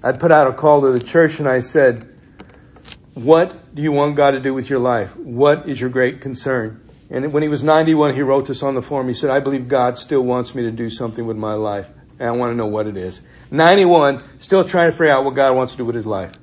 I 0.01 0.13
put 0.13 0.31
out 0.31 0.47
a 0.47 0.53
call 0.53 0.83
to 0.83 0.91
the 0.91 1.01
church 1.01 1.39
and 1.39 1.49
I 1.49 1.59
said, 1.59 2.07
what 3.13 3.75
do 3.75 3.81
you 3.81 3.91
want 3.91 4.15
God 4.15 4.31
to 4.31 4.39
do 4.39 4.53
with 4.53 4.69
your 4.69 4.79
life? 4.79 5.17
What 5.17 5.67
is 5.67 5.81
your 5.81 5.89
great 5.89 6.21
concern? 6.21 6.89
And 7.09 7.33
when 7.33 7.43
he 7.43 7.49
was 7.49 7.61
91, 7.61 8.15
he 8.15 8.21
wrote 8.21 8.47
this 8.47 8.63
on 8.63 8.75
the 8.75 8.81
form. 8.81 9.09
He 9.09 9.13
said, 9.13 9.31
I 9.31 9.41
believe 9.41 9.67
God 9.67 9.97
still 9.97 10.21
wants 10.21 10.55
me 10.55 10.61
to 10.61 10.71
do 10.71 10.89
something 10.89 11.27
with 11.27 11.35
my 11.35 11.55
life. 11.55 11.89
And 12.19 12.27
I 12.27 12.32
want 12.32 12.51
to 12.51 12.55
know 12.55 12.67
what 12.67 12.86
it 12.86 12.97
is. 12.97 13.21
91, 13.49 14.39
still 14.39 14.67
trying 14.67 14.91
to 14.91 14.91
figure 14.91 15.10
out 15.10 15.25
what 15.25 15.36
God 15.36 15.55
wants 15.55 15.73
to 15.73 15.77
do 15.77 15.86
with 15.86 15.95
his 15.95 16.05
life. 16.05 16.34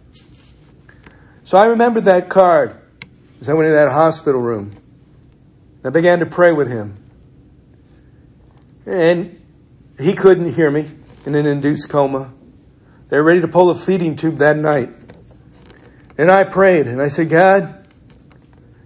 So 1.45 1.59
I 1.59 1.67
remembered 1.67 2.07
that 2.07 2.29
card 2.29 2.81
as 3.41 3.49
I 3.49 3.53
went 3.53 3.67
into 3.67 3.77
that 3.77 3.93
hospital 3.93 4.41
room. 4.41 4.75
I 5.85 5.91
began 5.91 6.19
to 6.19 6.27
pray 6.27 6.51
with 6.51 6.69
him. 6.69 6.97
And 8.85 9.41
he 10.01 10.15
couldn't 10.15 10.55
hear 10.55 10.71
me 10.71 10.91
in 11.25 11.35
an 11.35 11.47
induced 11.47 11.89
coma. 11.89 12.33
They 13.09 13.19
were 13.19 13.25
ready 13.25 13.41
to 13.43 13.49
pull 13.49 13.71
a 13.71 13.75
feeding 13.77 14.17
tube 14.17 14.39
that 14.39 14.57
night. 14.57 14.91
And 16.19 16.31
I 16.31 16.45
prayed 16.45 16.87
and 16.87 17.01
I 17.01 17.09
said, 17.09 17.29
God, 17.29 17.87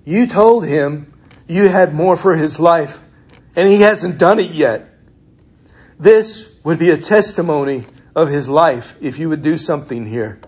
you 0.04 0.26
told 0.26 0.66
him 0.66 1.14
you 1.46 1.68
had 1.68 1.94
more 1.94 2.16
for 2.16 2.36
his 2.36 2.60
life 2.60 2.98
and 3.56 3.68
he 3.68 3.80
hasn't 3.80 4.18
done 4.18 4.38
it 4.38 4.50
yet. 4.50 4.88
This 5.98 6.49
would 6.62 6.78
be 6.78 6.90
a 6.90 6.98
testimony 6.98 7.84
of 8.14 8.28
his 8.28 8.48
life 8.48 8.94
if 9.00 9.18
you 9.18 9.28
would 9.28 9.42
do 9.42 9.56
something 9.56 10.06
here. 10.06 10.40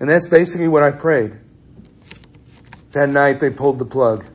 And 0.00 0.08
that's 0.08 0.28
basically 0.28 0.68
what 0.68 0.82
I 0.82 0.90
prayed. 0.90 1.34
That 2.92 3.08
night 3.08 3.40
they 3.40 3.50
pulled 3.50 3.78
the 3.78 3.84
plug. 3.84 4.26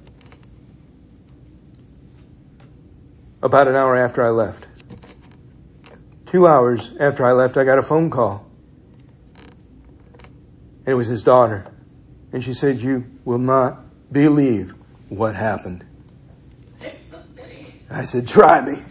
About 3.42 3.68
an 3.68 3.76
hour 3.76 3.96
after 3.96 4.24
I 4.24 4.30
left. 4.30 4.68
Two 6.26 6.46
hours 6.46 6.94
after 7.00 7.26
I 7.26 7.32
left, 7.32 7.58
I 7.58 7.64
got 7.64 7.80
a 7.80 7.84
phone 7.84 8.10
call. 8.10 8.46
And 10.80 10.90
it 10.90 10.94
was 10.94 11.08
his 11.08 11.24
daughter. 11.24 11.66
And 12.32 12.44
she 12.44 12.54
said, 12.54 12.80
you 12.80 13.06
will 13.26 13.38
not 13.40 13.84
believe 14.12 14.76
what 15.08 15.36
happened. 15.36 15.86
I 17.90 18.04
said, 18.04 18.28
try 18.28 18.62
me. 18.62 18.82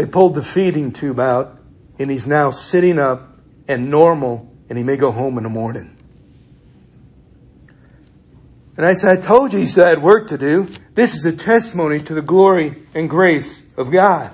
They 0.00 0.06
pulled 0.06 0.34
the 0.34 0.42
feeding 0.42 0.92
tube 0.92 1.20
out 1.20 1.58
and 1.98 2.10
he's 2.10 2.26
now 2.26 2.52
sitting 2.52 2.98
up 2.98 3.36
and 3.68 3.90
normal 3.90 4.50
and 4.70 4.78
he 4.78 4.82
may 4.82 4.96
go 4.96 5.12
home 5.12 5.36
in 5.36 5.44
the 5.44 5.50
morning. 5.50 5.94
And 8.78 8.86
I 8.86 8.94
said, 8.94 9.18
I 9.18 9.20
told 9.20 9.52
you 9.52 9.58
he 9.58 9.66
still 9.66 9.84
had 9.84 10.02
work 10.02 10.28
to 10.28 10.38
do. 10.38 10.68
This 10.94 11.14
is 11.14 11.26
a 11.26 11.36
testimony 11.36 12.00
to 12.00 12.14
the 12.14 12.22
glory 12.22 12.82
and 12.94 13.10
grace 13.10 13.62
of 13.76 13.90
God. 13.90 14.32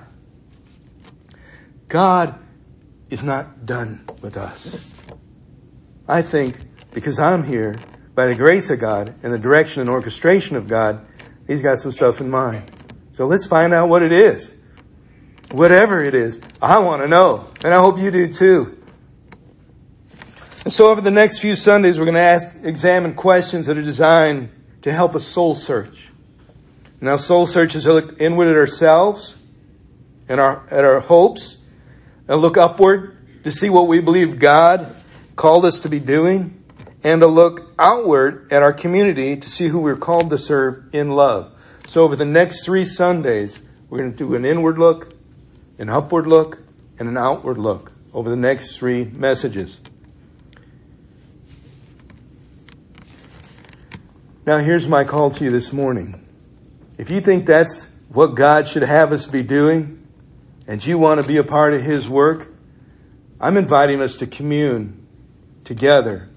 God 1.89 2.39
is 3.11 3.25
not 3.25 3.67
done 3.67 4.07
with 4.21 4.37
us. 4.37 4.89
I 6.07 6.23
think 6.23 6.61
because 6.93 7.19
I'm 7.19 7.43
here, 7.43 7.81
by 8.15 8.29
the 8.29 8.37
grace 8.37 8.71
of 8.71 8.79
God 8.79 9.17
and 9.25 9.33
the 9.33 9.39
direction 9.39 9.81
and 9.81 9.91
orchestration 9.91 10.55
of 10.55 10.69
God, 10.69 11.05
He's 11.49 11.61
got 11.61 11.81
some 11.81 11.91
stuff 11.91 12.21
in 12.21 12.31
mind. 12.31 12.71
So 13.15 13.25
let's 13.25 13.47
find 13.47 13.75
out 13.75 13.89
what 13.89 14.05
it 14.05 14.13
is. 14.13 14.53
Whatever 15.51 16.05
it 16.05 16.15
is, 16.15 16.41
I 16.61 16.81
want 16.81 17.03
to 17.03 17.09
know. 17.09 17.49
And 17.65 17.73
I 17.73 17.79
hope 17.79 17.99
you 17.99 18.11
do 18.11 18.33
too. 18.33 18.83
And 20.65 20.73
so 20.73 20.91
over 20.91 21.01
the 21.01 21.11
next 21.11 21.39
few 21.39 21.55
Sundays, 21.55 21.99
we're 21.99 22.07
going 22.07 22.17
to 22.17 22.21
ask, 22.21 22.49
examine 22.63 23.15
questions 23.15 23.67
that 23.67 23.79
are 23.79 23.83
designed 23.83 24.51
to 24.83 24.93
help 24.93 25.15
us 25.15 25.25
soul 25.25 25.55
search. 25.55 26.09
Now, 27.01 27.17
soul 27.17 27.47
search 27.47 27.75
is 27.77 27.85
to 27.85 27.93
look 27.93 28.21
inward 28.21 28.49
at 28.49 28.57
ourselves 28.57 29.37
and 30.29 30.41
our, 30.41 30.67
at 30.71 30.85
our 30.85 31.01
hopes 31.01 31.57
and 32.27 32.41
look 32.41 32.57
upward 32.57 33.17
to 33.45 33.53
see 33.53 33.71
what 33.71 33.87
we 33.87 34.01
believe 34.01 34.39
God 34.39 34.97
called 35.37 35.65
us 35.65 35.79
to 35.81 35.89
be 35.89 36.01
doing 36.01 36.65
and 37.05 37.21
to 37.21 37.29
look 37.29 37.73
outward 37.79 38.51
at 38.53 38.63
our 38.63 38.73
community 38.73 39.37
to 39.37 39.49
see 39.49 39.69
who 39.69 39.79
we're 39.79 39.97
called 39.97 40.31
to 40.31 40.39
serve 40.39 40.93
in 40.93 41.11
love. 41.11 41.53
So 41.87 42.03
over 42.03 42.17
the 42.17 42.25
next 42.25 42.65
three 42.65 42.85
Sundays, 42.85 43.63
we're 43.89 43.99
going 43.99 44.11
to 44.11 44.19
do 44.19 44.35
an 44.35 44.45
inward 44.45 44.79
look, 44.79 45.16
an 45.79 45.89
upward 45.89 46.27
look, 46.27 46.63
and 46.99 47.09
an 47.09 47.17
outward 47.17 47.59
look 47.59 47.93
over 48.13 48.31
the 48.31 48.37
next 48.37 48.77
three 48.77 49.05
messages. 49.05 49.81
Now 54.47 54.59
here's 54.59 54.89
my 54.89 55.05
call 55.05 55.31
to 55.33 55.45
you 55.45 55.51
this 55.51 55.73
morning. 55.73 56.25
If 56.99 57.11
you 57.11 57.21
think 57.21 57.47
that's 57.47 57.91
what 58.09 58.37
God 58.37 58.69
should 58.69 58.85
have 58.85 59.13
us 59.13 59.27
be 59.27 59.43
doing 59.43 60.07
and 60.67 60.85
you 60.85 60.99
want 60.99 61.21
to 61.21 61.27
be 61.27 61.37
a 61.37 61.45
part 61.45 61.75
of 61.75 61.83
His 61.83 62.09
work, 62.09 62.53
I'm 63.41 63.57
inviting 63.57 64.01
us 64.01 64.17
to 64.19 64.27
commune 64.27 65.07
together 65.65 66.31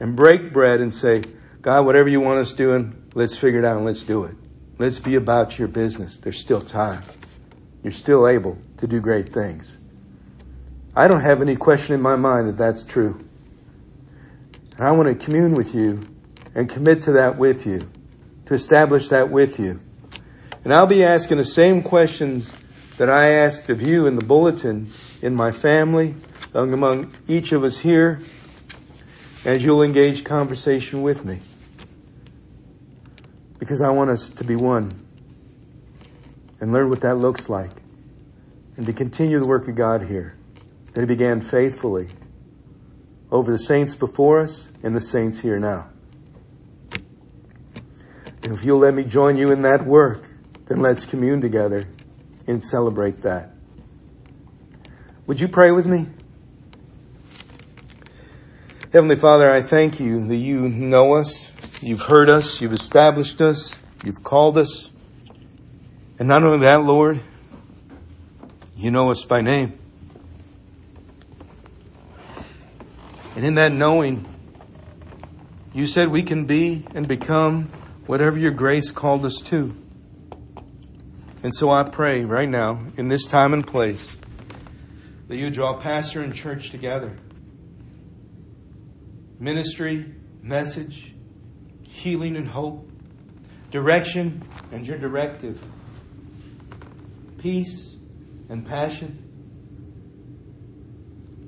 and 0.00 0.16
break 0.16 0.52
bread 0.52 0.80
and 0.80 0.92
say, 0.92 1.22
God, 1.60 1.86
whatever 1.86 2.08
you 2.08 2.20
want 2.20 2.40
us 2.40 2.52
doing, 2.52 3.10
let's 3.14 3.36
figure 3.36 3.60
it 3.60 3.64
out 3.64 3.76
and 3.76 3.86
let's 3.86 4.02
do 4.02 4.24
it. 4.24 4.34
Let's 4.78 4.98
be 4.98 5.14
about 5.14 5.58
your 5.58 5.68
business. 5.68 6.18
There's 6.18 6.40
still 6.40 6.60
time. 6.60 7.04
You're 7.82 7.92
still 7.92 8.28
able 8.28 8.58
to 8.76 8.86
do 8.86 9.00
great 9.00 9.32
things. 9.32 9.78
I 10.94 11.08
don't 11.08 11.22
have 11.22 11.40
any 11.40 11.56
question 11.56 11.94
in 11.94 12.02
my 12.02 12.16
mind 12.16 12.48
that 12.48 12.58
that's 12.58 12.84
true. 12.84 13.24
And 14.76 14.86
I 14.86 14.92
want 14.92 15.08
to 15.08 15.24
commune 15.24 15.54
with 15.54 15.74
you 15.74 16.08
and 16.54 16.68
commit 16.68 17.02
to 17.04 17.12
that 17.12 17.36
with 17.38 17.66
you, 17.66 17.88
to 18.46 18.54
establish 18.54 19.08
that 19.08 19.30
with 19.30 19.58
you. 19.58 19.80
And 20.64 20.72
I'll 20.72 20.86
be 20.86 21.02
asking 21.02 21.38
the 21.38 21.44
same 21.44 21.82
questions 21.82 22.50
that 22.98 23.08
I 23.08 23.30
asked 23.30 23.68
of 23.68 23.82
you 23.82 24.06
in 24.06 24.16
the 24.16 24.24
bulletin, 24.24 24.92
in 25.22 25.34
my 25.34 25.50
family, 25.50 26.14
among 26.54 27.12
each 27.26 27.52
of 27.52 27.64
us 27.64 27.78
here, 27.78 28.20
as 29.44 29.64
you'll 29.64 29.82
engage 29.82 30.24
conversation 30.24 31.02
with 31.02 31.24
me. 31.24 31.40
Because 33.58 33.80
I 33.80 33.90
want 33.90 34.10
us 34.10 34.28
to 34.30 34.44
be 34.44 34.56
one 34.56 34.92
and 36.62 36.72
learn 36.72 36.88
what 36.88 37.00
that 37.00 37.16
looks 37.16 37.48
like 37.48 37.72
and 38.76 38.86
to 38.86 38.92
continue 38.92 39.40
the 39.40 39.46
work 39.46 39.66
of 39.66 39.74
God 39.74 40.04
here 40.04 40.36
that 40.94 41.00
He 41.00 41.06
began 41.06 41.40
faithfully 41.40 42.10
over 43.32 43.50
the 43.50 43.58
saints 43.58 43.96
before 43.96 44.38
us 44.38 44.68
and 44.80 44.94
the 44.94 45.00
saints 45.00 45.40
here 45.40 45.58
now. 45.58 45.88
And 48.44 48.52
if 48.52 48.64
you'll 48.64 48.78
let 48.78 48.94
me 48.94 49.02
join 49.02 49.36
you 49.36 49.50
in 49.50 49.62
that 49.62 49.84
work, 49.84 50.28
then 50.66 50.80
let's 50.80 51.04
commune 51.04 51.40
together 51.40 51.88
and 52.46 52.62
celebrate 52.62 53.22
that. 53.22 53.50
Would 55.26 55.40
you 55.40 55.48
pray 55.48 55.72
with 55.72 55.86
me? 55.86 56.06
Heavenly 58.92 59.16
Father, 59.16 59.50
I 59.50 59.62
thank 59.62 59.98
you 59.98 60.28
that 60.28 60.36
you 60.36 60.60
know 60.68 61.14
us, 61.14 61.50
you've 61.80 62.02
heard 62.02 62.28
us, 62.28 62.60
you've 62.60 62.72
established 62.72 63.40
us, 63.40 63.74
you've 64.04 64.22
called 64.22 64.56
us. 64.56 64.91
And 66.22 66.28
not 66.28 66.44
only 66.44 66.60
that, 66.60 66.84
Lord, 66.84 67.20
you 68.76 68.92
know 68.92 69.10
us 69.10 69.24
by 69.24 69.40
name. 69.40 69.76
And 73.34 73.44
in 73.44 73.56
that 73.56 73.72
knowing, 73.72 74.24
you 75.74 75.88
said 75.88 76.10
we 76.10 76.22
can 76.22 76.44
be 76.44 76.86
and 76.94 77.08
become 77.08 77.64
whatever 78.06 78.38
your 78.38 78.52
grace 78.52 78.92
called 78.92 79.24
us 79.24 79.38
to. 79.46 79.74
And 81.42 81.52
so 81.52 81.70
I 81.70 81.82
pray 81.82 82.24
right 82.24 82.48
now, 82.48 82.78
in 82.96 83.08
this 83.08 83.26
time 83.26 83.52
and 83.52 83.66
place, 83.66 84.16
that 85.26 85.38
you 85.38 85.50
draw 85.50 85.76
pastor 85.76 86.22
and 86.22 86.32
church 86.32 86.70
together. 86.70 87.16
Ministry, 89.40 90.06
message, 90.40 91.14
healing 91.82 92.36
and 92.36 92.46
hope, 92.46 92.88
direction 93.72 94.44
and 94.70 94.86
your 94.86 94.98
directive, 94.98 95.60
peace 97.42 97.96
and 98.48 98.66
passion, 98.66 99.18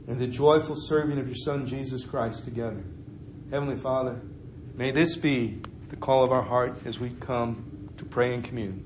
and 0.08 0.18
the 0.18 0.26
joyful 0.26 0.74
serving 0.76 1.18
of 1.18 1.26
your 1.26 1.36
Son 1.36 1.66
Jesus 1.66 2.04
Christ 2.04 2.44
together. 2.44 2.82
Heavenly 3.50 3.76
Father, 3.76 4.20
may 4.74 4.90
this 4.90 5.16
be 5.16 5.60
the 5.90 5.96
call 5.96 6.24
of 6.24 6.32
our 6.32 6.42
heart 6.42 6.78
as 6.84 6.98
we 6.98 7.10
come 7.20 7.90
to 7.96 8.04
pray 8.04 8.34
and 8.34 8.42
commune. 8.42 8.84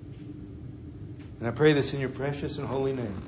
And 1.39 1.49
I 1.49 1.51
pray 1.51 1.73
this 1.73 1.95
in 1.95 2.01
your 2.01 2.11
precious 2.11 2.59
and 2.59 2.67
holy 2.67 2.93
name. 2.93 3.23